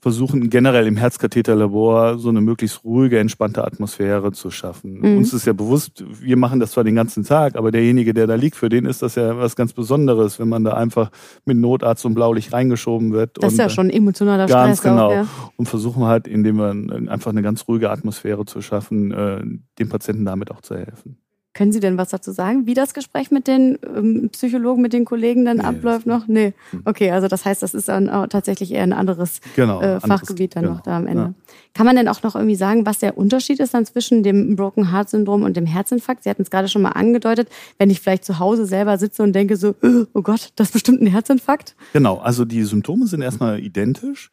versuchen 0.00 0.48
generell 0.48 0.86
im 0.86 0.96
Herzkatheterlabor 0.96 2.18
so 2.18 2.30
eine 2.30 2.40
möglichst 2.40 2.84
ruhige, 2.84 3.18
entspannte 3.18 3.64
Atmosphäre 3.64 4.32
zu 4.32 4.50
schaffen. 4.50 5.00
Mhm. 5.00 5.18
Uns 5.18 5.34
ist 5.34 5.46
ja 5.46 5.52
bewusst, 5.52 6.04
wir 6.20 6.36
machen 6.36 6.58
das 6.58 6.72
zwar 6.72 6.84
den 6.84 6.94
ganzen 6.94 7.24
Tag, 7.24 7.56
aber 7.56 7.70
derjenige, 7.70 8.14
der 8.14 8.26
da 8.26 8.34
liegt, 8.34 8.56
für 8.56 8.70
den 8.70 8.86
ist 8.86 9.02
das 9.02 9.16
ja 9.16 9.36
was 9.36 9.56
ganz 9.56 9.74
Besonderes, 9.74 10.38
wenn 10.38 10.48
man 10.48 10.64
da 10.64 10.72
einfach 10.72 11.10
mit 11.44 11.58
Notarzt 11.58 12.06
und 12.06 12.14
Blaulicht 12.14 12.52
reingeschoben 12.52 13.12
wird. 13.12 13.42
Das 13.42 13.52
ist 13.52 13.58
ja 13.58 13.68
schon 13.68 13.90
emotionaler 13.90 14.46
ganz 14.46 14.78
Stress. 14.78 14.82
Ganz 14.82 14.96
genau. 14.96 15.06
Auch, 15.08 15.12
ja. 15.12 15.26
Und 15.56 15.66
versuchen 15.68 16.04
halt, 16.04 16.26
indem 16.26 16.56
wir 16.56 17.10
einfach 17.10 17.30
eine 17.30 17.42
ganz 17.42 17.68
ruhige 17.68 17.90
Atmosphäre 17.90 18.46
zu 18.46 18.62
schaffen, 18.62 19.12
äh, 19.12 19.42
dem 19.78 19.88
Patienten 19.90 20.24
damit 20.24 20.50
auch 20.50 20.62
zu 20.62 20.76
helfen. 20.76 21.18
Können 21.52 21.72
Sie 21.72 21.80
denn 21.80 21.98
was 21.98 22.10
dazu 22.10 22.30
sagen, 22.30 22.66
wie 22.66 22.74
das 22.74 22.94
Gespräch 22.94 23.32
mit 23.32 23.48
den 23.48 23.76
ähm, 23.84 24.30
Psychologen, 24.30 24.82
mit 24.82 24.92
den 24.92 25.04
Kollegen 25.04 25.44
dann 25.44 25.56
nee, 25.56 25.64
abläuft 25.64 26.06
noch? 26.06 26.28
Nee. 26.28 26.54
Hm. 26.70 26.82
Okay, 26.84 27.10
also 27.10 27.26
das 27.26 27.44
heißt, 27.44 27.60
das 27.62 27.74
ist 27.74 27.88
dann 27.88 28.08
auch 28.08 28.28
tatsächlich 28.28 28.72
eher 28.72 28.84
ein 28.84 28.92
anderes 28.92 29.40
genau, 29.56 29.80
äh, 29.80 29.98
Fachgebiet 29.98 30.54
dann 30.54 30.62
genau, 30.62 30.74
noch 30.76 30.82
da 30.82 30.96
am 30.96 31.08
Ende. 31.08 31.22
Ja. 31.22 31.34
Kann 31.74 31.86
man 31.86 31.96
denn 31.96 32.06
auch 32.06 32.22
noch 32.22 32.36
irgendwie 32.36 32.54
sagen, 32.54 32.86
was 32.86 33.00
der 33.00 33.18
Unterschied 33.18 33.58
ist 33.58 33.74
dann 33.74 33.84
zwischen 33.84 34.22
dem 34.22 34.54
Broken 34.54 34.92
Heart 34.92 35.10
Syndrom 35.10 35.42
und 35.42 35.56
dem 35.56 35.66
Herzinfarkt? 35.66 36.22
Sie 36.22 36.30
hatten 36.30 36.42
es 36.42 36.50
gerade 36.50 36.68
schon 36.68 36.82
mal 36.82 36.90
angedeutet, 36.90 37.48
wenn 37.78 37.90
ich 37.90 38.00
vielleicht 38.00 38.24
zu 38.24 38.38
Hause 38.38 38.64
selber 38.64 38.96
sitze 38.96 39.24
und 39.24 39.32
denke 39.32 39.56
so, 39.56 39.74
oh 40.14 40.22
Gott, 40.22 40.50
das 40.54 40.68
ist 40.68 40.72
bestimmt 40.72 41.02
ein 41.02 41.08
Herzinfarkt. 41.08 41.74
Genau, 41.92 42.18
also 42.18 42.44
die 42.44 42.62
Symptome 42.62 43.08
sind 43.08 43.22
erstmal 43.22 43.58
identisch. 43.58 44.30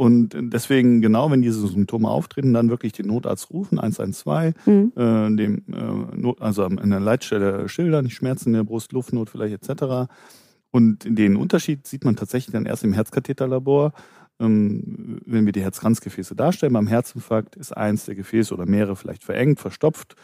Und 0.00 0.34
deswegen, 0.34 1.02
genau, 1.02 1.30
wenn 1.30 1.42
diese 1.42 1.68
Symptome 1.68 2.08
auftreten, 2.08 2.54
dann 2.54 2.70
wirklich 2.70 2.94
den 2.94 3.08
Notarzt 3.08 3.50
rufen, 3.50 3.78
112, 3.78 4.54
mhm. 4.64 4.92
äh, 4.96 5.36
dem, 5.36 5.62
äh, 5.70 6.16
Not, 6.16 6.40
also 6.40 6.64
in 6.64 6.88
der 6.88 7.00
Leitstelle 7.00 7.68
schildern, 7.68 8.08
Schmerzen 8.08 8.48
in 8.48 8.54
der 8.54 8.64
Brust, 8.64 8.92
Luftnot 8.92 9.28
vielleicht 9.28 9.62
etc. 9.62 10.10
Und 10.70 11.04
den 11.06 11.36
Unterschied 11.36 11.86
sieht 11.86 12.06
man 12.06 12.16
tatsächlich 12.16 12.50
dann 12.54 12.64
erst 12.64 12.82
im 12.82 12.94
Herzkatheterlabor. 12.94 13.92
Ähm, 14.40 15.20
wenn 15.26 15.44
wir 15.44 15.52
die 15.52 15.60
Herzkranzgefäße 15.60 16.34
darstellen, 16.34 16.72
beim 16.72 16.86
Herzinfarkt 16.86 17.56
ist 17.56 17.76
eins 17.76 18.06
der 18.06 18.14
Gefäße 18.14 18.54
oder 18.54 18.64
mehrere 18.64 18.96
vielleicht 18.96 19.22
verengt, 19.22 19.60
verstopft 19.60 20.16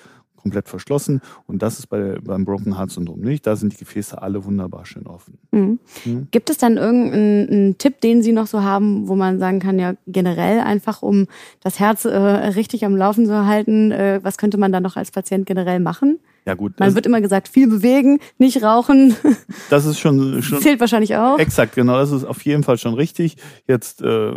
komplett 0.46 0.68
verschlossen. 0.68 1.20
Und 1.48 1.60
das 1.60 1.80
ist 1.80 1.88
bei, 1.88 2.18
beim 2.22 2.44
Broken 2.44 2.78
Heart 2.78 2.92
Syndrom 2.92 3.20
nicht. 3.20 3.46
Da 3.48 3.56
sind 3.56 3.72
die 3.72 3.78
Gefäße 3.78 4.22
alle 4.22 4.44
wunderbar 4.44 4.86
schön 4.86 5.06
offen. 5.08 5.38
Mhm. 5.50 5.80
Mhm. 6.04 6.28
Gibt 6.30 6.50
es 6.50 6.58
dann 6.58 6.76
irgendeinen 6.76 7.78
Tipp, 7.78 8.00
den 8.00 8.22
Sie 8.22 8.30
noch 8.30 8.46
so 8.46 8.62
haben, 8.62 9.08
wo 9.08 9.16
man 9.16 9.40
sagen 9.40 9.58
kann, 9.58 9.80
ja, 9.80 9.94
generell 10.06 10.60
einfach, 10.60 11.02
um 11.02 11.26
das 11.64 11.80
Herz 11.80 12.04
äh, 12.04 12.16
richtig 12.16 12.84
am 12.84 12.96
Laufen 12.96 13.26
zu 13.26 13.44
halten, 13.44 13.90
äh, 13.90 14.20
was 14.22 14.38
könnte 14.38 14.56
man 14.56 14.70
da 14.70 14.78
noch 14.78 14.96
als 14.96 15.10
Patient 15.10 15.46
generell 15.46 15.80
machen? 15.80 16.20
Ja 16.46 16.54
gut. 16.54 16.78
Man 16.78 16.94
wird 16.94 17.06
immer 17.06 17.20
gesagt, 17.20 17.48
viel 17.48 17.68
bewegen, 17.68 18.20
nicht 18.38 18.62
rauchen. 18.62 19.16
Das 19.70 19.84
ist 19.84 19.98
schon, 19.98 20.42
schon 20.42 20.60
zählt 20.60 20.80
wahrscheinlich 20.80 21.16
auch. 21.16 21.38
Exakt, 21.38 21.74
genau. 21.74 21.94
Das 21.94 22.12
ist 22.12 22.24
auf 22.24 22.44
jeden 22.44 22.62
Fall 22.62 22.78
schon 22.78 22.94
richtig. 22.94 23.36
Jetzt 23.66 24.00
äh, 24.02 24.32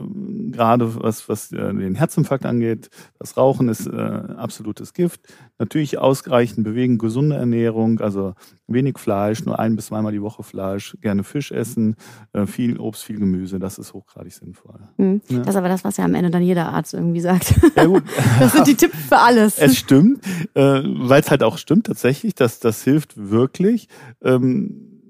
gerade 0.52 1.04
was 1.04 1.30
was 1.30 1.52
äh, 1.52 1.58
den 1.74 1.96
Herzinfarkt 1.96 2.46
angeht, 2.46 2.90
das 3.20 3.38
Rauchen 3.38 3.70
ist 3.70 3.86
äh, 3.86 3.92
absolutes 3.92 4.94
Gift. 4.94 5.22
Natürlich 5.60 6.00
ausreichend 6.00 6.64
bewegen, 6.64 6.98
gesunde 6.98 7.36
Ernährung, 7.36 8.00
also 8.00 8.34
wenig 8.68 8.98
Fleisch, 8.98 9.46
nur 9.46 9.60
ein 9.60 9.76
bis 9.76 9.88
zweimal 9.88 10.12
die 10.12 10.22
Woche 10.22 10.42
Fleisch, 10.42 10.98
gerne 11.02 11.24
Fisch 11.24 11.52
essen, 11.52 11.96
äh, 12.34 12.46
viel 12.46 12.80
Obst, 12.80 13.04
viel 13.04 13.20
Gemüse. 13.20 13.60
Das 13.60 13.78
ist 13.78 13.94
hochgradig 13.94 14.34
sinnvoll. 14.34 14.80
Mhm. 14.98 15.22
Ja. 15.28 15.40
Das 15.40 15.50
ist 15.50 15.56
aber 15.58 15.70
das, 15.70 15.84
was 15.84 15.98
ja 15.98 16.06
am 16.06 16.16
Ende 16.16 16.32
dann 16.32 16.42
jeder 16.42 16.70
Arzt 16.70 16.94
irgendwie 16.94 17.22
sagt. 17.22 17.56
Ja 17.76 17.86
gut. 17.86 18.04
Das 18.40 18.54
sind 18.54 18.68
die 18.68 18.76
Tipps 18.76 18.98
für 19.10 19.18
alles. 19.18 19.58
Es 19.58 19.78
stimmt, 19.78 20.24
äh, 20.54 20.82
weil 20.84 21.22
es 21.22 21.30
halt 21.30 21.44
auch 21.44 21.58
stimmt 21.58 21.88
tatsächlich, 22.00 22.34
dass 22.34 22.60
das 22.60 22.84
hilft 22.84 23.14
wirklich. 23.18 23.90
Ähm, 24.24 25.02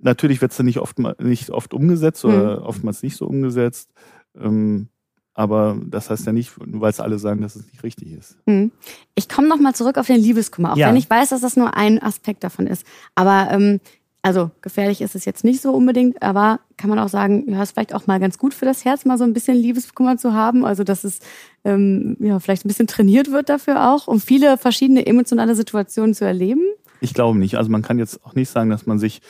natürlich 0.00 0.40
wird 0.40 0.52
es 0.52 0.56
dann 0.56 0.66
nicht 0.66 0.78
oft, 0.78 0.98
nicht 1.20 1.50
oft 1.50 1.74
umgesetzt 1.74 2.24
oder 2.24 2.60
mhm. 2.60 2.66
oftmals 2.66 3.02
nicht 3.02 3.16
so 3.16 3.26
umgesetzt. 3.26 3.90
Ähm, 4.34 4.88
aber 5.34 5.76
das 5.84 6.08
heißt 6.08 6.24
ja 6.26 6.32
nicht, 6.32 6.52
weil 6.56 6.90
es 6.90 7.00
alle 7.00 7.18
sagen, 7.18 7.42
dass 7.42 7.56
es 7.56 7.66
nicht 7.66 7.82
richtig 7.82 8.12
ist. 8.12 8.38
Mhm. 8.46 8.72
Ich 9.14 9.28
komme 9.28 9.48
nochmal 9.48 9.74
zurück 9.74 9.98
auf 9.98 10.06
den 10.06 10.20
Liebeskummer, 10.20 10.72
auch 10.72 10.76
ja. 10.76 10.88
wenn 10.88 10.96
ich 10.96 11.10
weiß, 11.10 11.28
dass 11.30 11.42
das 11.42 11.56
nur 11.56 11.76
ein 11.76 12.02
Aspekt 12.02 12.42
davon 12.42 12.66
ist. 12.66 12.86
Aber 13.14 13.48
ähm, 13.50 13.80
also 14.22 14.50
gefährlich 14.62 15.02
ist 15.02 15.14
es 15.14 15.26
jetzt 15.26 15.44
nicht 15.44 15.60
so 15.60 15.72
unbedingt, 15.72 16.22
aber 16.22 16.60
kann 16.78 16.88
man 16.88 16.98
auch 16.98 17.10
sagen, 17.10 17.44
ja, 17.50 17.62
ist 17.62 17.72
vielleicht 17.72 17.94
auch 17.94 18.06
mal 18.06 18.18
ganz 18.18 18.38
gut 18.38 18.54
für 18.54 18.64
das 18.64 18.86
Herz, 18.86 19.04
mal 19.04 19.18
so 19.18 19.24
ein 19.24 19.34
bisschen 19.34 19.56
Liebeskummer 19.56 20.16
zu 20.16 20.32
haben. 20.32 20.64
Also 20.64 20.84
dass 20.84 21.04
es 21.04 21.18
ähm, 21.64 22.16
ja 22.20 22.38
vielleicht 22.40 22.64
ein 22.64 22.68
bisschen 22.68 22.86
trainiert 22.86 23.30
wird 23.30 23.48
dafür 23.48 23.92
auch, 23.92 24.06
um 24.06 24.20
viele 24.20 24.58
verschiedene 24.58 25.06
emotionale 25.06 25.54
Situationen 25.54 26.14
zu 26.14 26.24
erleben. 26.24 26.62
Ich 27.00 27.14
glaube 27.14 27.38
nicht. 27.38 27.56
Also 27.56 27.70
man 27.70 27.82
kann 27.82 27.98
jetzt 27.98 28.24
auch 28.24 28.34
nicht 28.34 28.48
sagen, 28.48 28.70
dass 28.70 28.86
man 28.86 28.98
sich 28.98 29.20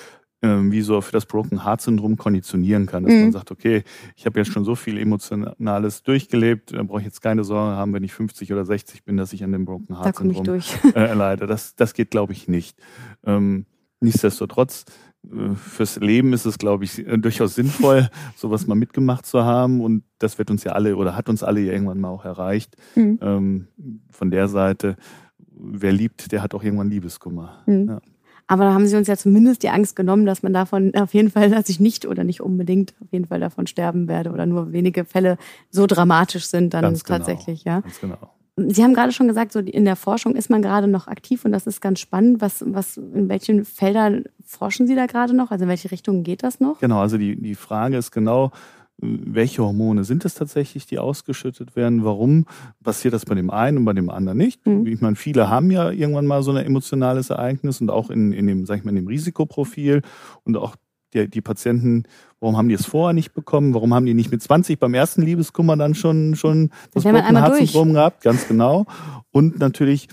ähm, 0.43 0.71
wie 0.71 0.83
so 0.83 1.01
für 1.01 1.13
das 1.13 1.27
Broken 1.27 1.65
Heart 1.65 1.81
Syndrom 1.81 2.17
konditionieren 2.17 2.87
kann, 2.87 3.05
dass 3.05 3.13
mhm. 3.13 3.21
man 3.23 3.33
sagt, 3.33 3.51
okay, 3.51 3.83
ich 4.15 4.27
habe 4.27 4.39
jetzt 4.39 4.53
schon 4.53 4.65
so 4.65 4.75
viel 4.75 4.99
Emotionales 4.99 6.03
durchgelebt, 6.03 6.75
da 6.75 6.83
brauche 6.83 7.01
ich 7.01 7.07
jetzt 7.07 7.23
keine 7.23 7.45
Sorge 7.45 7.77
haben, 7.77 7.95
wenn 7.95 8.05
ich 8.05 8.13
50 8.13 8.53
oder 8.53 8.65
60 8.65 9.05
bin, 9.05 9.17
dass 9.17 9.33
ich 9.33 9.43
an 9.43 9.53
dem 9.53 9.65
Broken 9.65 9.99
Heart 9.99 10.17
Syndrom 10.17 10.61
äh, 10.95 11.15
leide. 11.15 11.47
Das, 11.47 11.75
das 11.77 11.95
geht, 11.95 12.11
glaube 12.11 12.33
ich, 12.33 12.47
nicht. 12.47 12.77
Ähm, 13.25 13.67
Nichtsdestotrotz, 14.05 14.85
äh, 14.87 14.93
fürs 15.57 15.97
Leben 15.97 16.33
ist 16.33 16.45
es, 16.45 16.59
glaube 16.59 16.85
ich, 16.85 16.99
äh, 17.07 17.19
durchaus 17.19 17.55
sinnvoll, 17.55 18.09
sowas 18.37 18.67
mal 18.67 18.75
mitgemacht 18.75 19.27
zu 19.27 19.45
haben. 19.45 19.81
Und 19.81 20.05
das 20.19 20.39
wird 20.39 20.51
uns 20.51 20.65
ja 20.65 20.73
alle 20.73 20.97
oder 20.97 21.17
hat 21.17 21.29
uns 21.29 21.43
alle 21.43 21.61
ja 21.61 21.73
irgendwann 21.73 22.01
mal 22.01 22.09
auch 22.09 22.25
erreicht. 22.25 22.77
Mhm. 22.95 23.19
Ähm, 23.23 23.69
von 24.11 24.31
der 24.31 24.49
Seite, 24.49 24.97
wer 25.39 25.93
liebt, 25.93 26.33
der 26.33 26.43
hat 26.43 26.55
auch 26.55 26.63
irgendwann 26.63 26.91
Liebeskummer. 26.91 27.63
Mhm. 27.67 27.89
Ja. 27.89 28.01
Aber 28.47 28.65
da 28.65 28.75
haben 28.75 28.87
sie 28.87 28.97
uns 28.97 29.09
ja 29.09 29.17
zumindest 29.17 29.63
die 29.63 29.71
Angst 29.71 29.97
genommen, 29.97 30.27
dass 30.27 30.43
man 30.43 30.53
davon 30.53 30.95
auf 30.97 31.15
jeden 31.15 31.31
Fall, 31.31 31.51
dass 31.51 31.69
ich 31.69 31.81
nicht 31.81 32.07
oder 32.07 32.25
nicht 32.25 32.41
unbedingt 32.41 32.95
auf 33.01 33.09
jeden 33.11 33.27
Fall 33.27 33.41
davon 33.41 33.67
sterben 33.67 34.09
werde 34.09 34.31
oder 34.31 34.47
nur 34.47 34.73
wenige 34.73 35.05
Fälle 35.05 35.39
so 35.71 35.87
dramatisch 35.87 36.47
sind 36.47 36.75
dann 36.75 36.83
Ganz 36.83 37.05
genau. 37.05 37.19
tatsächlich, 37.19 37.65
ja. 37.65 37.81
Ganz 37.81 38.01
genau. 38.01 38.31
Sie 38.57 38.85
haben 38.85 38.95
gerade 38.95 39.11
schon 39.11 39.27
gesagt, 39.27 39.53
so 39.53 39.59
in 39.59 39.85
der 39.85 39.97
Forschung 39.97 40.37
ist 40.37 40.49
man 40.49 40.63
gerade 40.63 40.87
noch 40.87 41.09
aktiv 41.09 41.45
und 41.45 41.51
das 41.51 41.67
ist 41.67 41.81
ganz 41.81 41.99
spannend. 41.99 42.41
Was, 42.41 42.65
was, 42.67 42.97
in 42.97 43.29
welchen 43.29 43.65
Feldern 43.65 44.25
forschen 44.45 44.87
Sie 44.87 44.95
da 44.95 45.07
gerade 45.07 45.35
noch? 45.35 45.51
Also 45.51 45.65
in 45.65 45.69
welche 45.69 45.91
Richtung 45.91 46.23
geht 46.23 46.45
das 46.45 46.61
noch? 46.61 46.79
Genau, 46.79 47.01
also 47.01 47.19
die, 47.19 47.35
die 47.35 47.57
Frage 47.57 47.97
ist 47.97 48.13
genau, 48.13 48.53
welche 48.99 49.63
Hormone 49.63 50.05
sind 50.05 50.25
es 50.25 50.35
tatsächlich, 50.35 50.87
die 50.87 50.99
ausgeschüttet 50.99 51.75
werden? 51.75 52.05
Warum 52.05 52.47
passiert 52.83 53.15
das 53.15 53.25
bei 53.25 53.35
dem 53.35 53.51
einen 53.51 53.79
und 53.79 53.85
bei 53.85 53.93
dem 53.93 54.09
anderen 54.09 54.39
nicht? 54.39 54.65
Mhm. 54.67 54.87
Ich 54.87 55.01
meine, 55.01 55.17
viele 55.17 55.49
haben 55.49 55.71
ja 55.71 55.91
irgendwann 55.91 56.27
mal 56.27 56.43
so 56.43 56.53
ein 56.53 56.65
emotionales 56.65 57.31
Ereignis 57.31 57.81
und 57.81 57.91
auch 57.91 58.11
in, 58.11 58.33
in 58.33 58.47
dem, 58.47 58.67
sag 58.67 58.79
ich 58.79 58.85
mal, 58.85 58.91
in 58.91 58.97
dem 58.97 59.09
Risikoprofil 59.09 60.03
und 60.45 60.57
auch 60.57 60.77
die, 61.15 61.29
die 61.29 61.41
Patienten, 61.41 62.05
warum 62.41 62.57
haben 62.57 62.69
die 62.69 62.75
es 62.75 62.87
vorher 62.87 63.15
nicht 63.15 63.33
bekommen? 63.33 63.75
Warum 63.75 63.95
haben 63.95 64.07
die 64.07 64.15
nicht 64.15 64.31
mit 64.31 64.43
20 64.43 64.79
beim 64.79 64.95
ersten 64.95 65.23
Liebeskummer 65.23 65.77
dann 65.77 65.95
schon, 65.95 66.37
schon 66.37 66.71
das 66.93 67.05
Broken 67.73 67.95
gehabt? 67.95 68.23
Ganz 68.23 68.47
genau. 68.49 68.87
Und 69.31 69.59
natürlich, 69.59 70.09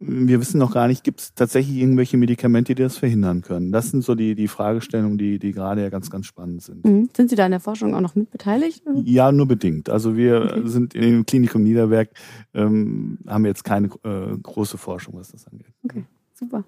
wir 0.00 0.40
wissen 0.40 0.58
noch 0.58 0.72
gar 0.72 0.88
nicht, 0.88 1.04
gibt 1.04 1.20
es 1.20 1.34
tatsächlich 1.34 1.76
irgendwelche 1.76 2.16
Medikamente, 2.16 2.74
die 2.74 2.82
das 2.82 2.96
verhindern 2.96 3.42
können? 3.42 3.72
Das 3.72 3.90
sind 3.90 4.02
so 4.02 4.14
die, 4.14 4.34
die 4.34 4.48
Fragestellungen, 4.48 5.18
die, 5.18 5.38
die 5.38 5.52
gerade 5.52 5.82
ja 5.82 5.90
ganz, 5.90 6.10
ganz 6.10 6.26
spannend 6.26 6.62
sind. 6.62 6.84
Mhm. 6.84 7.10
Sind 7.14 7.30
Sie 7.30 7.36
da 7.36 7.44
in 7.44 7.50
der 7.50 7.60
Forschung 7.60 7.94
auch 7.94 8.00
noch 8.00 8.14
mit 8.14 8.30
beteiligt? 8.30 8.82
Ja, 9.04 9.32
nur 9.32 9.46
bedingt. 9.46 9.90
Also 9.90 10.16
wir 10.16 10.52
okay. 10.52 10.68
sind 10.68 10.94
in 10.94 11.02
dem 11.02 11.26
Klinikum 11.26 11.62
Niederberg, 11.62 12.10
ähm, 12.54 13.18
haben 13.26 13.44
jetzt 13.44 13.64
keine 13.64 13.88
äh, 14.04 14.36
große 14.42 14.78
Forschung, 14.78 15.14
was 15.16 15.32
das 15.32 15.46
angeht. 15.46 15.74
Okay, 15.84 16.04
super. 16.32 16.64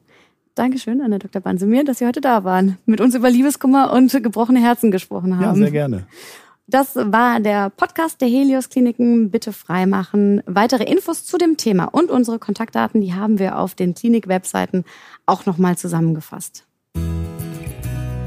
Dankeschön 0.55 1.01
an 1.01 1.13
Herr 1.13 1.19
Dr. 1.19 1.41
Bansemir, 1.41 1.85
dass 1.85 1.99
Sie 1.99 2.07
heute 2.07 2.21
da 2.21 2.45
waren, 2.45 2.79
mit 2.87 3.01
uns 3.01 3.15
über 3.15 3.31
Liebeskummer 3.31 3.93
und 3.93 4.11
gebrochene 4.23 4.61
Herzen 4.61 4.91
gesprochen 4.91 5.37
haben. 5.37 5.45
Ja, 5.45 5.55
sehr 5.55 5.71
gerne. 5.71 6.07
Das 6.67 6.95
war 6.95 7.41
der 7.41 7.71
Podcast 7.71 8.21
der 8.21 8.29
Helios 8.29 8.69
Kliniken. 8.69 9.31
Bitte 9.31 9.53
freimachen. 9.53 10.41
Weitere 10.47 10.85
Infos 10.85 11.25
zu 11.25 11.37
dem 11.37 11.57
Thema 11.57 11.87
und 11.87 12.11
unsere 12.11 12.39
Kontaktdaten, 12.39 13.01
die 13.01 13.13
haben 13.13 13.41
wir 13.41 13.59
auf 13.59 13.75
den 13.75 13.95
Klinik-Webseiten 13.95 14.85
auch 15.27 15.47
nochmal 15.47 15.77
zusammengefasst. 15.77 16.67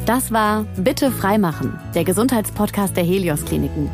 Das 0.06 0.34
war 0.34 0.66
Bitte 0.76 1.12
freimachen, 1.12 1.80
der 1.96 2.04
Gesundheitspodcast 2.04 2.98
der 2.98 3.06
Helios 3.06 3.46
Kliniken. 3.46 3.90